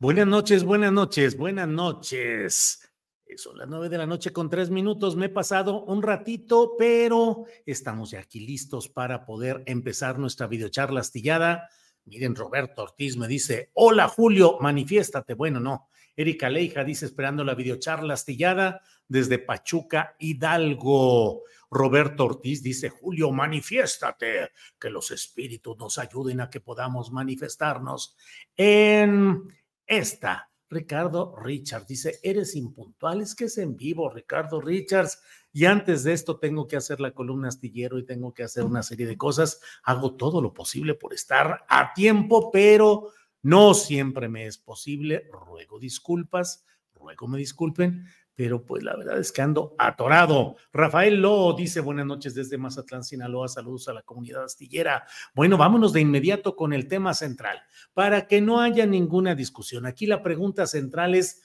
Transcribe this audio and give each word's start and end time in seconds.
Buenas 0.00 0.28
noches, 0.28 0.62
buenas 0.62 0.92
noches, 0.92 1.36
buenas 1.36 1.66
noches. 1.66 2.88
Son 3.34 3.58
las 3.58 3.66
nueve 3.66 3.88
de 3.88 3.98
la 3.98 4.06
noche 4.06 4.32
con 4.32 4.48
tres 4.48 4.70
minutos. 4.70 5.16
Me 5.16 5.26
he 5.26 5.28
pasado 5.28 5.82
un 5.86 6.04
ratito, 6.04 6.76
pero 6.78 7.46
estamos 7.66 8.12
ya 8.12 8.20
aquí 8.20 8.46
listos 8.46 8.88
para 8.88 9.26
poder 9.26 9.64
empezar 9.66 10.20
nuestra 10.20 10.46
videocharla 10.46 11.00
astillada. 11.00 11.68
Miren, 12.04 12.36
Roberto 12.36 12.84
Ortiz 12.84 13.16
me 13.16 13.26
dice, 13.26 13.72
hola 13.74 14.06
Julio, 14.06 14.58
manifiéstate. 14.60 15.34
Bueno, 15.34 15.58
no. 15.58 15.88
Erika 16.14 16.48
Leija 16.48 16.84
dice, 16.84 17.04
esperando 17.06 17.42
la 17.42 17.56
videocharla 17.56 18.14
astillada 18.14 18.80
desde 19.08 19.40
Pachuca, 19.40 20.14
Hidalgo. 20.20 21.42
Roberto 21.72 22.24
Ortiz 22.24 22.62
dice, 22.62 22.88
Julio, 22.88 23.32
manifiéstate, 23.32 24.52
que 24.78 24.90
los 24.90 25.10
espíritus 25.10 25.76
nos 25.76 25.98
ayuden 25.98 26.40
a 26.40 26.48
que 26.48 26.60
podamos 26.60 27.10
manifestarnos 27.10 28.16
en 28.56 29.58
esta. 29.88 30.50
Ricardo 30.70 31.34
Richards 31.34 31.86
dice, 31.86 32.18
eres 32.22 32.54
impuntual, 32.54 33.22
es 33.22 33.34
que 33.34 33.46
es 33.46 33.56
en 33.56 33.76
vivo, 33.76 34.10
Ricardo 34.10 34.60
Richards. 34.60 35.18
Y 35.50 35.64
antes 35.64 36.04
de 36.04 36.12
esto 36.12 36.38
tengo 36.38 36.68
que 36.68 36.76
hacer 36.76 37.00
la 37.00 37.12
columna 37.12 37.48
astillero 37.48 37.98
y 37.98 38.04
tengo 38.04 38.34
que 38.34 38.42
hacer 38.42 38.64
una 38.64 38.82
serie 38.82 39.06
de 39.06 39.16
cosas. 39.16 39.60
Hago 39.82 40.14
todo 40.14 40.42
lo 40.42 40.52
posible 40.52 40.94
por 40.94 41.14
estar 41.14 41.64
a 41.68 41.94
tiempo, 41.94 42.50
pero 42.50 43.12
no 43.42 43.72
siempre 43.72 44.28
me 44.28 44.46
es 44.46 44.58
posible. 44.58 45.26
Ruego 45.32 45.78
disculpas, 45.78 46.66
ruego 46.92 47.28
me 47.28 47.38
disculpen, 47.38 48.04
pero 48.38 48.64
pues 48.64 48.84
la 48.84 48.94
verdad 48.94 49.18
es 49.18 49.32
que 49.32 49.42
ando 49.42 49.74
atorado. 49.78 50.54
Rafael 50.72 51.20
Lo 51.20 51.54
dice 51.54 51.80
buenas 51.80 52.06
noches 52.06 52.36
desde 52.36 52.56
Mazatlán, 52.56 53.02
Sinaloa, 53.02 53.48
saludos 53.48 53.88
a 53.88 53.92
la 53.92 54.02
comunidad 54.02 54.44
astillera. 54.44 55.04
Bueno, 55.34 55.56
vámonos 55.56 55.92
de 55.92 56.02
inmediato 56.02 56.54
con 56.54 56.72
el 56.72 56.86
tema 56.86 57.14
central, 57.14 57.60
para 57.94 58.28
que 58.28 58.40
no 58.40 58.60
haya 58.60 58.86
ninguna 58.86 59.34
discusión. 59.34 59.86
Aquí 59.86 60.06
la 60.06 60.22
pregunta 60.22 60.68
central 60.68 61.16
es, 61.16 61.42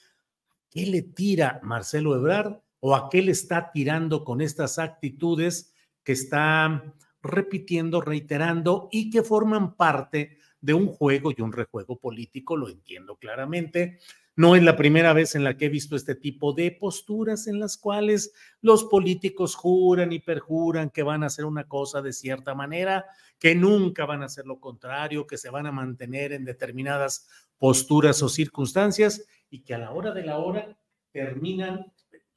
¿qué 0.70 0.86
le 0.86 1.02
tira 1.02 1.60
Marcelo 1.64 2.16
Ebrard 2.16 2.60
o 2.80 2.96
a 2.96 3.10
qué 3.10 3.24
le 3.24 3.32
está 3.32 3.72
tirando 3.72 4.24
con 4.24 4.40
estas 4.40 4.78
actitudes 4.78 5.74
que 6.04 6.12
está 6.12 6.94
repitiendo, 7.24 8.02
reiterando 8.02 8.90
y 8.92 9.10
que 9.10 9.24
forman 9.24 9.76
parte 9.76 10.38
de 10.62 10.76
un 10.76 10.86
juego 10.86 11.32
y 11.36 11.42
un 11.42 11.54
rejuego 11.54 11.98
político, 11.98 12.56
lo 12.56 12.70
entiendo 12.70 13.16
claramente, 13.16 13.98
no 14.36 14.56
es 14.56 14.64
la 14.64 14.76
primera 14.76 15.14
vez 15.14 15.36
en 15.36 15.44
la 15.44 15.58
que 15.58 15.66
he 15.66 15.70
visto 15.70 15.96
este 15.96 16.16
tipo 16.16 16.54
de 16.54 16.72
posturas 16.72 17.48
en 17.48 17.60
las 17.60 17.78
cuales 17.78 18.34
los 18.62 18.84
políticos 18.86 19.56
juran 19.56 20.12
y 20.12 20.20
perjuran 20.20 20.90
que 20.90 21.04
van 21.04 21.24
a 21.24 21.28
hacer 21.28 21.46
una 21.46 21.68
cosa 21.68 22.02
de 22.02 22.14
cierta 22.14 22.56
manera, 22.56 23.06
que 23.38 23.54
nunca 23.54 24.06
van 24.06 24.24
a 24.24 24.26
hacer 24.26 24.46
lo 24.48 24.60
contrario, 24.60 25.28
que 25.28 25.38
se 25.38 25.52
van 25.52 25.68
a 25.68 25.72
mantener 25.72 26.34
en 26.34 26.46
determinadas 26.46 27.28
posturas 27.60 28.24
o 28.24 28.30
circunstancias 28.30 29.24
y 29.50 29.62
que 29.64 29.76
a 29.76 29.78
la 29.78 29.92
hora 29.92 30.12
de 30.12 30.24
la 30.24 30.40
hora 30.40 30.78
terminan, 31.12 31.80
un 31.80 31.94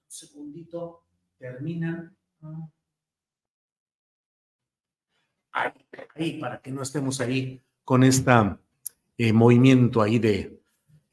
segundito, 0.06 1.04
terminan 1.38 2.14
ahí, 6.14 6.38
para 6.38 6.60
que 6.60 6.70
no 6.70 6.82
estemos 6.82 7.20
ahí 7.22 7.62
con 7.84 8.02
este 8.04 8.32
movimiento 9.32 10.02
ahí 10.02 10.18
de, 10.18 10.55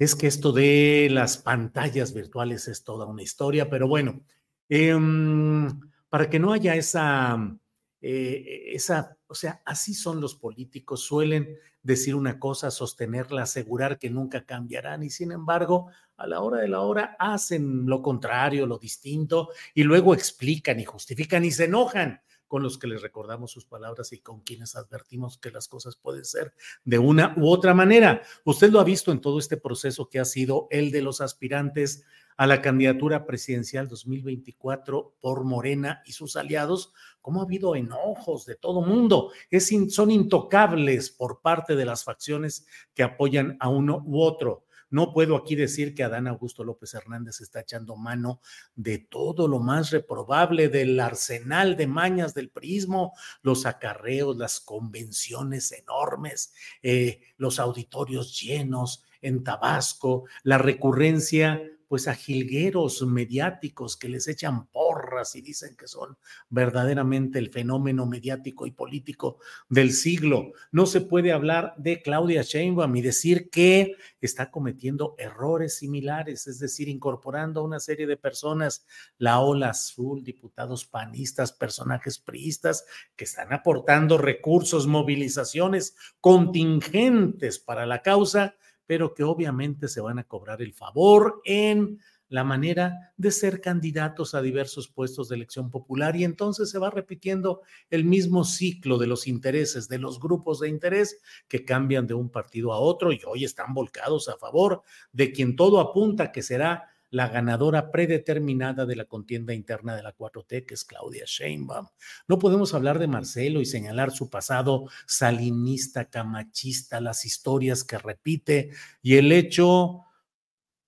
es 0.03 0.15
que 0.15 0.27
esto 0.27 0.51
de 0.51 1.07
las 1.11 1.37
pantallas 1.37 2.13
virtuales 2.13 2.67
es 2.67 2.83
toda 2.83 3.05
una 3.05 3.23
historia, 3.23 3.69
pero 3.69 3.87
bueno, 3.87 4.21
em, 4.69 5.79
para 6.09 6.29
que 6.29 6.39
no 6.39 6.53
haya 6.53 6.75
esa, 6.75 7.57
eh, 8.01 8.71
esa, 8.73 9.17
o 9.27 9.35
sea, 9.35 9.61
así 9.65 9.93
son 9.93 10.21
los 10.21 10.35
políticos, 10.35 11.01
suelen 11.03 11.57
decir 11.81 12.15
una 12.15 12.39
cosa, 12.39 12.71
sostenerla, 12.71 13.43
asegurar 13.43 13.99
que 13.99 14.09
nunca 14.09 14.45
cambiarán 14.45 15.03
y 15.03 15.09
sin 15.09 15.31
embargo, 15.31 15.89
a 16.17 16.27
la 16.27 16.41
hora 16.41 16.59
de 16.59 16.67
la 16.67 16.81
hora 16.81 17.15
hacen 17.19 17.85
lo 17.85 18.01
contrario, 18.01 18.65
lo 18.65 18.77
distinto 18.77 19.49
y 19.73 19.83
luego 19.83 20.13
explican 20.13 20.79
y 20.79 20.85
justifican 20.85 21.43
y 21.43 21.51
se 21.51 21.65
enojan 21.65 22.21
con 22.47 22.63
los 22.63 22.77
que 22.77 22.87
les 22.87 23.01
recordamos 23.01 23.51
sus 23.51 23.65
palabras 23.65 24.13
y 24.13 24.19
con 24.19 24.41
quienes 24.41 24.75
advertimos 24.75 25.37
que 25.37 25.51
las 25.51 25.67
cosas 25.67 25.95
pueden 25.95 26.25
ser 26.25 26.53
de 26.83 26.99
una 26.99 27.33
u 27.37 27.49
otra 27.49 27.73
manera. 27.73 28.21
Usted 28.45 28.71
lo 28.71 28.79
ha 28.79 28.83
visto 28.83 29.11
en 29.11 29.21
todo 29.21 29.39
este 29.39 29.57
proceso 29.57 30.09
que 30.09 30.19
ha 30.19 30.25
sido 30.25 30.67
el 30.69 30.91
de 30.91 31.01
los 31.01 31.21
aspirantes 31.21 32.03
a 32.37 32.47
la 32.47 32.61
candidatura 32.61 33.25
presidencial 33.25 33.87
2024 33.87 35.15
por 35.19 35.43
Morena 35.43 36.01
y 36.05 36.13
sus 36.13 36.35
aliados, 36.35 36.93
como 37.21 37.41
ha 37.41 37.45
habido 37.45 37.75
enojos 37.75 38.45
de 38.45 38.55
todo 38.55 38.81
mundo. 38.81 39.31
Es 39.49 39.71
son 39.89 40.11
intocables 40.11 41.09
por 41.09 41.41
parte 41.41 41.75
de 41.75 41.85
las 41.85 42.03
facciones 42.03 42.65
que 42.93 43.03
apoyan 43.03 43.57
a 43.59 43.69
uno 43.69 44.03
u 44.05 44.21
otro. 44.21 44.65
No 44.93 45.11
puedo 45.11 45.35
aquí 45.35 45.55
decir 45.55 45.95
que 45.95 46.03
Adán 46.03 46.27
Augusto 46.27 46.63
López 46.63 46.93
Hernández 46.93 47.41
está 47.41 47.61
echando 47.61 47.95
mano 47.95 48.39
de 48.75 48.99
todo 48.99 49.47
lo 49.47 49.57
más 49.57 49.89
reprobable 49.89 50.69
del 50.69 50.99
arsenal 50.99 51.75
de 51.75 51.87
mañas 51.87 52.35
del 52.35 52.51
prismo, 52.51 53.15
los 53.41 53.65
acarreos, 53.65 54.37
las 54.37 54.59
convenciones 54.59 55.71
enormes, 55.71 56.53
eh, 56.83 57.21
los 57.37 57.57
auditorios 57.57 58.39
llenos 58.39 59.03
en 59.23 59.43
Tabasco, 59.43 60.25
la 60.43 60.59
recurrencia 60.59 61.59
pues 61.93 62.07
a 62.07 62.15
jilgueros 62.15 63.03
mediáticos 63.03 63.97
que 63.97 64.09
les 64.09 64.27
echan 64.27 64.65
porras 64.65 65.35
y 65.35 65.41
dicen 65.41 65.75
que 65.75 65.87
son 65.87 66.17
verdaderamente 66.49 67.37
el 67.37 67.51
fenómeno 67.51 68.07
mediático 68.07 68.65
y 68.65 68.71
político 68.71 69.37
del 69.69 69.93
siglo. 69.93 70.53
No 70.71 70.87
se 70.87 71.01
puede 71.01 71.31
hablar 71.31 71.75
de 71.77 72.01
Claudia 72.01 72.41
Sheinbaum 72.41 72.95
y 72.95 73.03
decir 73.03 73.51
que 73.51 73.95
está 74.21 74.49
cometiendo 74.49 75.13
errores 75.19 75.75
similares, 75.75 76.47
es 76.47 76.57
decir, 76.57 76.89
incorporando 76.89 77.59
a 77.59 77.63
una 77.63 77.79
serie 77.79 78.07
de 78.07 78.17
personas, 78.17 78.87
la 79.19 79.39
ola 79.41 79.69
azul, 79.69 80.23
diputados 80.23 80.87
panistas, 80.87 81.53
personajes 81.53 82.17
priistas, 82.17 82.85
que 83.15 83.25
están 83.25 83.53
aportando 83.53 84.17
recursos, 84.17 84.87
movilizaciones 84.87 85.95
contingentes 86.19 87.59
para 87.59 87.85
la 87.85 88.01
causa 88.01 88.55
pero 88.85 89.13
que 89.13 89.23
obviamente 89.23 89.87
se 89.87 90.01
van 90.01 90.19
a 90.19 90.23
cobrar 90.23 90.61
el 90.61 90.73
favor 90.73 91.41
en 91.45 91.99
la 92.33 92.43
manera 92.43 93.13
de 93.15 93.29
ser 93.29 93.61
candidatos 93.61 94.33
a 94.33 94.41
diversos 94.41 94.87
puestos 94.87 95.29
de 95.29 95.35
elección 95.35 95.69
popular. 95.69 96.15
Y 96.15 96.23
entonces 96.23 96.71
se 96.71 96.79
va 96.79 96.89
repitiendo 96.89 97.61
el 97.91 98.05
mismo 98.05 98.43
ciclo 98.43 98.97
de 98.97 99.05
los 99.05 99.27
intereses, 99.27 99.87
de 99.87 99.99
los 99.99 100.19
grupos 100.19 100.59
de 100.59 100.67
interés 100.67 101.19
que 101.47 101.63
cambian 101.63 102.07
de 102.07 102.15
un 102.15 102.31
partido 102.31 102.73
a 102.73 102.79
otro 102.79 103.11
y 103.11 103.21
hoy 103.27 103.45
están 103.45 103.75
volcados 103.75 104.29
a 104.29 104.37
favor 104.37 104.81
de 105.11 105.31
quien 105.31 105.55
todo 105.55 105.79
apunta 105.79 106.31
que 106.31 106.41
será 106.41 106.92
la 107.13 107.29
ganadora 107.29 107.91
predeterminada 107.91 108.87
de 108.87 108.95
la 108.95 109.05
contienda 109.05 109.53
interna 109.53 109.95
de 109.95 110.01
la 110.01 110.15
4T, 110.15 110.65
que 110.65 110.73
es 110.73 110.83
Claudia 110.83 111.25
Sheinbaum. 111.27 111.85
No 112.27 112.39
podemos 112.39 112.73
hablar 112.73 112.97
de 112.97 113.07
Marcelo 113.07 113.61
y 113.61 113.65
señalar 113.65 114.09
su 114.09 114.31
pasado 114.31 114.89
salinista, 115.05 116.09
camachista, 116.09 116.99
las 116.99 117.23
historias 117.23 117.83
que 117.83 117.99
repite 117.99 118.71
y 119.03 119.17
el 119.17 119.31
hecho 119.31 120.01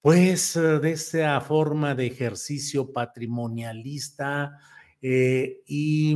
pues 0.02 0.56
de 0.56 0.92
esa 0.92 1.40
forma 1.42 1.94
de 1.94 2.08
ejercicio 2.08 2.92
patrimonialista 2.92 4.58
eh, 5.02 5.62
y 5.68 6.16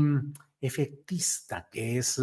efectista 0.60 1.70
que 1.72 2.00
es 2.00 2.20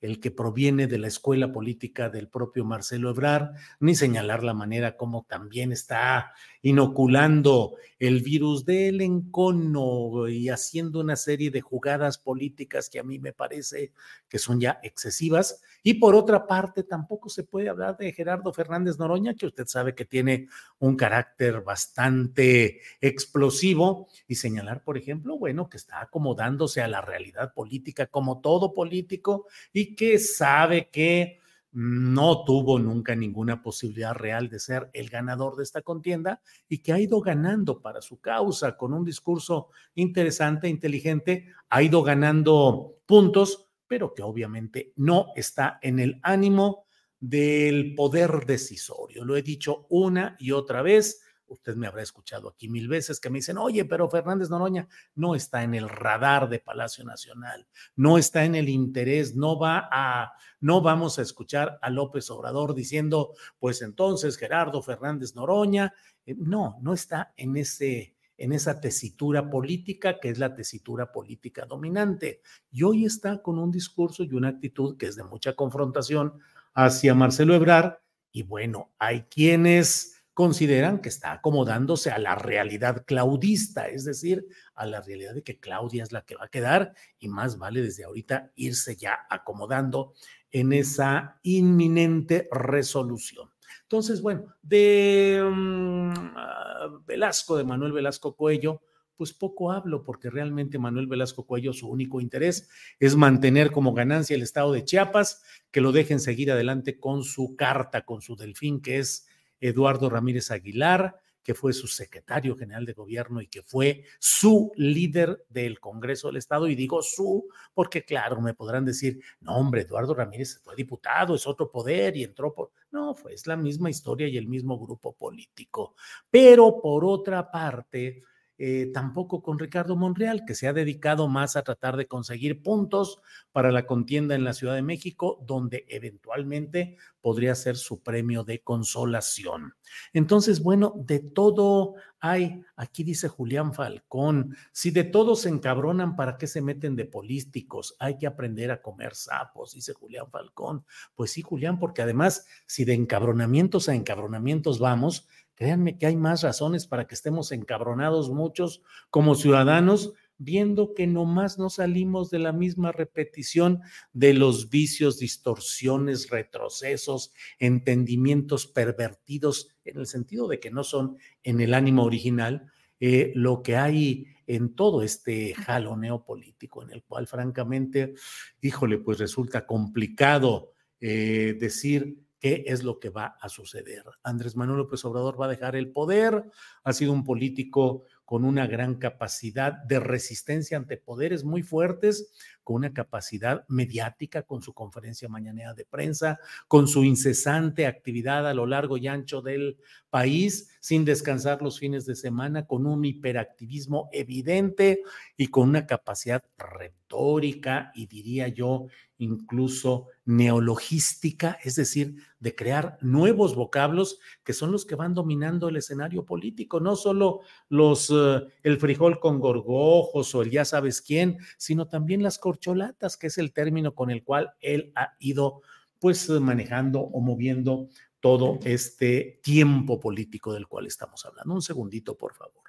el 0.00 0.20
que 0.20 0.30
proviene 0.30 0.86
de 0.86 0.98
la 0.98 1.08
escuela 1.08 1.52
política 1.52 2.08
del 2.08 2.28
propio 2.28 2.64
Marcelo 2.64 3.10
Ebrard, 3.10 3.50
ni 3.80 3.94
señalar 3.94 4.42
la 4.42 4.54
manera 4.54 4.96
como 4.96 5.26
también 5.28 5.72
está 5.72 6.32
inoculando 6.62 7.74
el 7.98 8.22
virus 8.22 8.64
del 8.64 9.02
encono 9.02 10.26
y 10.26 10.48
haciendo 10.48 11.00
una 11.00 11.16
serie 11.16 11.50
de 11.50 11.60
jugadas 11.60 12.16
políticas 12.16 12.88
que 12.88 12.98
a 12.98 13.02
mí 13.02 13.18
me 13.18 13.34
parece 13.34 13.92
que 14.28 14.38
son 14.38 14.58
ya 14.58 14.80
excesivas. 14.82 15.60
Y 15.82 15.94
por 15.94 16.14
otra 16.14 16.46
parte, 16.46 16.82
tampoco 16.82 17.28
se 17.28 17.44
puede 17.44 17.68
hablar 17.68 17.98
de 17.98 18.12
Gerardo 18.12 18.52
Fernández 18.54 18.98
Noroña, 18.98 19.34
que 19.34 19.46
usted 19.46 19.66
sabe 19.66 19.94
que 19.94 20.06
tiene 20.06 20.48
un 20.78 20.96
carácter 20.96 21.60
bastante 21.60 22.80
explosivo, 23.02 24.08
y 24.26 24.36
señalar, 24.36 24.82
por 24.82 24.96
ejemplo, 24.96 25.36
bueno, 25.36 25.68
que 25.68 25.76
está 25.76 26.00
acomodándose 26.00 26.80
a 26.80 26.88
la 26.88 27.02
realidad 27.02 27.52
política 27.52 28.06
como 28.06 28.40
todo 28.40 28.72
político 28.72 29.46
y 29.72 29.94
que 29.94 30.18
sabe 30.18 30.88
que 30.90 31.39
no 31.72 32.44
tuvo 32.44 32.78
nunca 32.78 33.14
ninguna 33.14 33.62
posibilidad 33.62 34.14
real 34.14 34.48
de 34.48 34.58
ser 34.58 34.90
el 34.92 35.08
ganador 35.08 35.56
de 35.56 35.62
esta 35.62 35.82
contienda 35.82 36.40
y 36.68 36.78
que 36.78 36.92
ha 36.92 37.00
ido 37.00 37.20
ganando 37.20 37.80
para 37.80 38.02
su 38.02 38.20
causa 38.20 38.76
con 38.76 38.92
un 38.92 39.04
discurso 39.04 39.68
interesante, 39.94 40.68
inteligente, 40.68 41.46
ha 41.68 41.82
ido 41.82 42.02
ganando 42.02 42.96
puntos, 43.06 43.68
pero 43.86 44.14
que 44.14 44.22
obviamente 44.22 44.92
no 44.96 45.26
está 45.36 45.78
en 45.82 46.00
el 46.00 46.20
ánimo 46.22 46.86
del 47.20 47.94
poder 47.94 48.46
decisorio. 48.46 49.24
Lo 49.24 49.36
he 49.36 49.42
dicho 49.42 49.86
una 49.90 50.36
y 50.38 50.52
otra 50.52 50.82
vez 50.82 51.22
usted 51.50 51.74
me 51.74 51.86
habrá 51.86 52.02
escuchado 52.02 52.48
aquí 52.48 52.68
mil 52.68 52.88
veces 52.88 53.20
que 53.20 53.30
me 53.30 53.38
dicen, 53.38 53.58
oye, 53.58 53.84
pero 53.84 54.08
Fernández 54.08 54.50
Noroña 54.50 54.88
no 55.14 55.34
está 55.34 55.62
en 55.62 55.74
el 55.74 55.88
radar 55.88 56.48
de 56.48 56.60
Palacio 56.60 57.04
Nacional, 57.04 57.66
no 57.96 58.18
está 58.18 58.44
en 58.44 58.54
el 58.54 58.68
interés, 58.68 59.34
no 59.34 59.58
va 59.58 59.88
a, 59.90 60.32
no 60.60 60.80
vamos 60.80 61.18
a 61.18 61.22
escuchar 61.22 61.78
a 61.82 61.90
López 61.90 62.30
Obrador 62.30 62.74
diciendo, 62.74 63.34
pues 63.58 63.82
entonces 63.82 64.36
Gerardo 64.36 64.82
Fernández 64.82 65.34
Noroña, 65.34 65.92
eh, 66.24 66.34
no, 66.38 66.78
no 66.80 66.92
está 66.92 67.34
en 67.36 67.56
ese, 67.56 68.14
en 68.36 68.52
esa 68.52 68.80
tesitura 68.80 69.50
política 69.50 70.18
que 70.20 70.30
es 70.30 70.38
la 70.38 70.54
tesitura 70.54 71.12
política 71.12 71.66
dominante. 71.66 72.40
Y 72.70 72.84
hoy 72.84 73.04
está 73.04 73.42
con 73.42 73.58
un 73.58 73.70
discurso 73.70 74.24
y 74.24 74.32
una 74.34 74.48
actitud 74.48 74.96
que 74.96 75.06
es 75.06 75.16
de 75.16 75.24
mucha 75.24 75.54
confrontación 75.54 76.38
hacia 76.74 77.14
Marcelo 77.14 77.54
Ebrard. 77.54 77.98
Y 78.32 78.44
bueno, 78.44 78.92
hay 78.98 79.22
quienes 79.22 80.19
consideran 80.40 81.02
que 81.02 81.10
está 81.10 81.32
acomodándose 81.32 82.10
a 82.10 82.18
la 82.18 82.34
realidad 82.34 83.04
claudista, 83.04 83.88
es 83.88 84.06
decir, 84.06 84.46
a 84.74 84.86
la 84.86 85.02
realidad 85.02 85.34
de 85.34 85.42
que 85.42 85.60
Claudia 85.60 86.02
es 86.02 86.12
la 86.12 86.22
que 86.22 86.34
va 86.34 86.46
a 86.46 86.48
quedar 86.48 86.94
y 87.18 87.28
más 87.28 87.58
vale 87.58 87.82
desde 87.82 88.04
ahorita 88.04 88.50
irse 88.54 88.96
ya 88.96 89.18
acomodando 89.28 90.14
en 90.50 90.72
esa 90.72 91.38
inminente 91.42 92.48
resolución. 92.50 93.50
Entonces, 93.82 94.22
bueno, 94.22 94.46
de 94.62 95.46
mm, 95.46 97.04
Velasco, 97.04 97.58
de 97.58 97.64
Manuel 97.64 97.92
Velasco 97.92 98.34
Cuello, 98.34 98.80
pues 99.18 99.34
poco 99.34 99.72
hablo 99.72 100.04
porque 100.04 100.30
realmente 100.30 100.78
Manuel 100.78 101.06
Velasco 101.06 101.44
Cuello 101.44 101.74
su 101.74 101.86
único 101.86 102.22
interés 102.22 102.70
es 102.98 103.14
mantener 103.14 103.72
como 103.72 103.92
ganancia 103.92 104.36
el 104.36 104.42
estado 104.42 104.72
de 104.72 104.86
Chiapas, 104.86 105.42
que 105.70 105.82
lo 105.82 105.92
dejen 105.92 106.18
seguir 106.18 106.50
adelante 106.50 106.98
con 106.98 107.24
su 107.24 107.56
carta, 107.56 108.06
con 108.06 108.22
su 108.22 108.36
delfín, 108.36 108.80
que 108.80 109.00
es 109.00 109.26
Eduardo 109.60 110.08
Ramírez 110.08 110.50
Aguilar, 110.50 111.20
que 111.42 111.54
fue 111.54 111.72
su 111.72 111.86
secretario 111.86 112.56
general 112.56 112.84
de 112.84 112.92
gobierno 112.92 113.40
y 113.40 113.46
que 113.46 113.62
fue 113.62 114.04
su 114.18 114.72
líder 114.76 115.44
del 115.48 115.80
Congreso 115.80 116.28
del 116.28 116.36
Estado. 116.36 116.68
Y 116.68 116.74
digo 116.74 117.02
su, 117.02 117.48
porque 117.74 118.04
claro, 118.04 118.40
me 118.40 118.54
podrán 118.54 118.84
decir, 118.84 119.20
no, 119.40 119.56
hombre, 119.56 119.82
Eduardo 119.82 120.14
Ramírez 120.14 120.60
fue 120.62 120.76
diputado, 120.76 121.34
es 121.34 121.46
otro 121.46 121.70
poder 121.70 122.16
y 122.16 122.24
entró 122.24 122.52
por... 122.52 122.72
No, 122.90 123.14
fue 123.14 123.34
es 123.34 123.46
la 123.46 123.56
misma 123.56 123.88
historia 123.88 124.28
y 124.28 124.36
el 124.36 124.48
mismo 124.48 124.78
grupo 124.78 125.12
político. 125.12 125.94
Pero 126.30 126.80
por 126.80 127.04
otra 127.04 127.50
parte, 127.50 128.22
eh, 128.62 128.90
tampoco 128.92 129.42
con 129.42 129.58
Ricardo 129.58 129.96
Monreal, 129.96 130.44
que 130.46 130.54
se 130.54 130.68
ha 130.68 130.74
dedicado 130.74 131.28
más 131.28 131.56
a 131.56 131.62
tratar 131.62 131.96
de 131.96 132.06
conseguir 132.06 132.62
puntos 132.62 133.22
para 133.52 133.72
la 133.72 133.86
contienda 133.86 134.34
en 134.34 134.44
la 134.44 134.52
Ciudad 134.52 134.74
de 134.74 134.82
México, 134.82 135.42
donde 135.46 135.86
eventualmente 135.88 136.98
podría 137.22 137.54
ser 137.54 137.78
su 137.78 138.02
premio 138.02 138.44
de 138.44 138.62
consolación. 138.62 139.76
Entonces, 140.12 140.62
bueno, 140.62 140.92
de 140.94 141.20
todo 141.20 141.94
hay, 142.20 142.62
aquí 142.76 143.02
dice 143.02 143.28
Julián 143.28 143.72
Falcón, 143.72 144.54
si 144.72 144.90
de 144.90 145.04
todo 145.04 145.36
se 145.36 145.48
encabronan, 145.48 146.14
¿para 146.14 146.36
qué 146.36 146.46
se 146.46 146.60
meten 146.60 146.96
de 146.96 147.06
políticos? 147.06 147.96
Hay 147.98 148.18
que 148.18 148.26
aprender 148.26 148.70
a 148.70 148.82
comer 148.82 149.14
sapos, 149.14 149.72
dice 149.72 149.94
Julián 149.94 150.30
Falcón. 150.30 150.84
Pues 151.14 151.30
sí, 151.30 151.40
Julián, 151.40 151.78
porque 151.78 152.02
además, 152.02 152.46
si 152.66 152.84
de 152.84 152.92
encabronamientos 152.92 153.88
a 153.88 153.94
encabronamientos 153.94 154.78
vamos, 154.78 155.26
Créanme 155.60 155.98
que 155.98 156.06
hay 156.06 156.16
más 156.16 156.42
razones 156.42 156.86
para 156.86 157.06
que 157.06 157.14
estemos 157.14 157.52
encabronados 157.52 158.30
muchos 158.30 158.80
como 159.10 159.34
ciudadanos, 159.34 160.14
viendo 160.38 160.94
que 160.94 161.06
nomás 161.06 161.58
no 161.58 161.68
salimos 161.68 162.30
de 162.30 162.38
la 162.38 162.54
misma 162.54 162.92
repetición 162.92 163.82
de 164.14 164.32
los 164.32 164.70
vicios, 164.70 165.18
distorsiones, 165.18 166.30
retrocesos, 166.30 167.34
entendimientos 167.58 168.68
pervertidos, 168.68 169.76
en 169.84 169.98
el 169.98 170.06
sentido 170.06 170.48
de 170.48 170.60
que 170.60 170.70
no 170.70 170.82
son 170.82 171.18
en 171.42 171.60
el 171.60 171.74
ánimo 171.74 172.04
original, 172.04 172.72
eh, 172.98 173.30
lo 173.34 173.62
que 173.62 173.76
hay 173.76 174.28
en 174.46 174.74
todo 174.74 175.02
este 175.02 175.52
jaloneo 175.52 176.24
político, 176.24 176.82
en 176.82 176.90
el 176.90 177.02
cual 177.02 177.26
francamente, 177.26 178.14
híjole, 178.62 178.96
pues 178.96 179.18
resulta 179.18 179.66
complicado 179.66 180.72
eh, 181.00 181.54
decir 181.60 182.16
qué 182.40 182.64
es 182.66 182.82
lo 182.82 182.98
que 182.98 183.10
va 183.10 183.36
a 183.40 183.48
suceder. 183.48 184.02
Andrés 184.22 184.56
Manuel 184.56 184.78
López 184.78 185.04
Obrador 185.04 185.40
va 185.40 185.44
a 185.44 185.50
dejar 185.50 185.76
el 185.76 185.92
poder, 185.92 186.50
ha 186.82 186.92
sido 186.92 187.12
un 187.12 187.22
político 187.22 188.04
con 188.24 188.44
una 188.44 188.66
gran 188.66 188.94
capacidad 188.94 189.74
de 189.84 190.00
resistencia 190.00 190.76
ante 190.76 190.96
poderes 190.96 191.44
muy 191.44 191.62
fuertes, 191.62 192.32
con 192.70 192.76
una 192.76 192.92
capacidad 192.92 193.64
mediática, 193.66 194.44
con 194.44 194.62
su 194.62 194.72
conferencia 194.72 195.28
mañanera 195.28 195.74
de 195.74 195.84
prensa, 195.84 196.38
con 196.68 196.86
su 196.86 197.02
incesante 197.02 197.84
actividad 197.84 198.46
a 198.46 198.54
lo 198.54 198.64
largo 198.64 198.96
y 198.96 199.08
ancho 199.08 199.42
del 199.42 199.76
país, 200.08 200.70
sin 200.78 201.04
descansar 201.04 201.62
los 201.62 201.80
fines 201.80 202.06
de 202.06 202.14
semana, 202.14 202.68
con 202.68 202.86
un 202.86 203.04
hiperactivismo 203.04 204.08
evidente 204.12 205.02
y 205.36 205.48
con 205.48 205.68
una 205.68 205.84
capacidad 205.84 206.44
retórica 206.56 207.90
y 207.92 208.06
diría 208.06 208.46
yo 208.46 208.86
incluso 209.18 210.06
neologística, 210.24 211.58
es 211.62 211.76
decir, 211.76 212.16
de 212.38 212.54
crear 212.54 212.96
nuevos 213.02 213.54
vocablos 213.54 214.18
que 214.44 214.54
son 214.54 214.72
los 214.72 214.86
que 214.86 214.94
van 214.94 215.12
dominando 215.12 215.68
el 215.68 215.76
escenario 215.76 216.24
político, 216.24 216.80
no 216.80 216.96
solo 216.96 217.40
los 217.68 218.10
eh, 218.10 218.40
el 218.62 218.78
frijol 218.78 219.20
con 219.20 219.38
gorgojos 219.38 220.34
o 220.34 220.42
el 220.42 220.50
ya 220.50 220.64
sabes 220.64 221.02
quién, 221.02 221.36
sino 221.58 221.86
también 221.88 222.22
las 222.22 222.38
corcholatas, 222.60 223.16
que 223.16 223.28
es 223.28 223.38
el 223.38 223.52
término 223.52 223.94
con 223.94 224.10
el 224.10 224.22
cual 224.22 224.52
él 224.60 224.92
ha 224.94 225.16
ido 225.18 225.62
pues 225.98 226.28
manejando 226.28 227.00
o 227.00 227.20
moviendo 227.20 227.88
todo 228.20 228.58
este 228.64 229.40
tiempo 229.42 229.98
político 229.98 230.52
del 230.52 230.66
cual 230.66 230.86
estamos 230.86 231.24
hablando. 231.24 231.54
Un 231.54 231.62
segundito, 231.62 232.16
por 232.16 232.34
favor. 232.34 232.64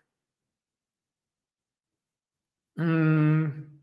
Mm. 2.76 3.80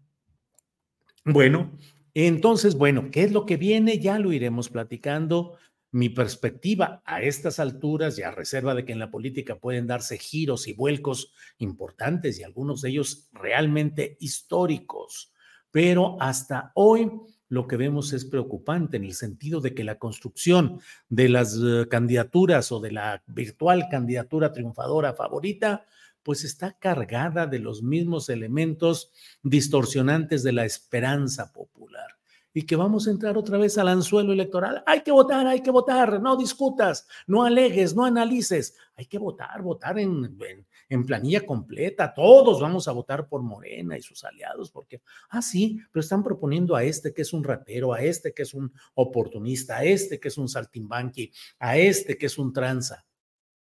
Bueno, 1.26 1.72
entonces, 2.14 2.74
bueno, 2.74 3.10
¿qué 3.10 3.24
es 3.24 3.32
lo 3.32 3.44
que 3.44 3.58
viene? 3.58 3.98
Ya 3.98 4.18
lo 4.18 4.32
iremos 4.32 4.70
platicando. 4.70 5.58
Mi 5.90 6.10
perspectiva 6.10 7.02
a 7.06 7.22
estas 7.22 7.58
alturas 7.58 8.18
y 8.18 8.22
a 8.22 8.30
reserva 8.30 8.74
de 8.74 8.84
que 8.84 8.92
en 8.92 8.98
la 8.98 9.10
política 9.10 9.58
pueden 9.58 9.86
darse 9.86 10.18
giros 10.18 10.68
y 10.68 10.74
vuelcos 10.74 11.32
importantes 11.58 12.38
y 12.38 12.42
algunos 12.42 12.82
de 12.82 12.90
ellos 12.90 13.30
realmente 13.32 14.18
históricos, 14.20 15.32
pero 15.70 16.16
hasta 16.20 16.72
hoy 16.74 17.10
lo 17.48 17.66
que 17.66 17.76
vemos 17.76 18.12
es 18.12 18.24
preocupante 18.24 18.96
en 18.96 19.04
el 19.04 19.14
sentido 19.14 19.60
de 19.60 19.74
que 19.74 19.84
la 19.84 19.98
construcción 19.98 20.80
de 21.08 21.28
las 21.28 21.56
eh, 21.56 21.86
candidaturas 21.88 22.70
o 22.72 22.80
de 22.80 22.92
la 22.92 23.22
virtual 23.26 23.86
candidatura 23.90 24.52
triunfadora 24.52 25.14
favorita 25.14 25.86
pues 26.22 26.44
está 26.44 26.72
cargada 26.72 27.46
de 27.46 27.58
los 27.58 27.82
mismos 27.82 28.28
elementos 28.28 29.10
distorsionantes 29.42 30.42
de 30.42 30.52
la 30.52 30.66
esperanza 30.66 31.52
popular. 31.52 32.18
y 32.54 32.62
que 32.62 32.76
vamos 32.76 33.06
a 33.06 33.12
entrar 33.12 33.38
otra 33.38 33.56
vez 33.56 33.78
al 33.78 33.88
anzuelo 33.88 34.32
electoral. 34.32 34.82
Hay 34.84 35.02
que 35.02 35.12
votar, 35.12 35.46
hay 35.46 35.62
que 35.62 35.70
votar, 35.70 36.20
no 36.20 36.36
discutas, 36.36 37.06
no 37.26 37.44
alegues, 37.44 37.94
no 37.94 38.04
analices. 38.04 38.74
Hay 38.96 39.06
que 39.06 39.18
votar, 39.18 39.62
votar 39.62 39.98
en, 39.98 40.36
en, 40.40 40.66
planilla 41.06 41.44
completa. 41.44 42.12
Todos 42.14 42.60
vamos 42.60 42.88
a 42.88 42.92
votar 42.92 43.28
por 43.28 43.42
Morena 43.42 43.96
y 43.96 44.02
sus 44.02 44.24
aliados, 44.24 44.70
porque, 44.70 45.02
ah, 45.30 45.42
sí, 45.42 45.80
pero 45.92 46.00
están 46.00 46.22
proponiendo 46.22 46.74
a 46.74 46.82
este 46.82 47.12
que 47.12 47.22
es 47.22 47.32
un 47.32 47.44
ratero, 47.44 47.92
a 47.92 48.00
este 48.00 48.32
que 48.32 48.42
es 48.42 48.54
un 48.54 48.72
oportunista, 48.94 49.78
a 49.78 49.84
este 49.84 50.18
que 50.18 50.28
es 50.28 50.38
un 50.38 50.48
saltimbanqui, 50.48 51.32
a 51.58 51.76
este 51.76 52.16
que 52.16 52.26
es 52.26 52.38
un 52.38 52.52
tranza. 52.52 53.04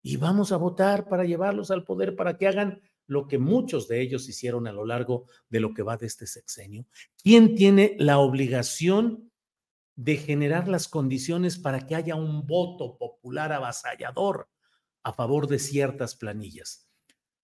Y 0.02 0.16
vamos 0.16 0.52
a 0.52 0.56
votar 0.56 1.08
para 1.08 1.24
llevarlos 1.24 1.70
al 1.70 1.84
poder, 1.84 2.14
para 2.14 2.36
que 2.36 2.46
hagan 2.46 2.80
lo 3.06 3.28
que 3.28 3.38
muchos 3.38 3.88
de 3.88 4.00
ellos 4.00 4.28
hicieron 4.28 4.66
a 4.66 4.72
lo 4.72 4.84
largo 4.84 5.26
de 5.48 5.60
lo 5.60 5.72
que 5.74 5.82
va 5.82 5.96
de 5.96 6.06
este 6.06 6.26
sexenio? 6.26 6.86
¿Quién 7.22 7.54
tiene 7.54 7.96
la 7.98 8.18
obligación 8.18 9.30
de 9.94 10.16
generar 10.16 10.68
las 10.68 10.88
condiciones 10.88 11.58
para 11.58 11.86
que 11.86 11.94
haya 11.94 12.14
un 12.14 12.46
voto 12.46 12.98
popular 12.98 13.52
avasallador 13.52 14.48
a 15.02 15.12
favor 15.12 15.46
de 15.46 15.58
ciertas 15.58 16.16
planillas? 16.16 16.85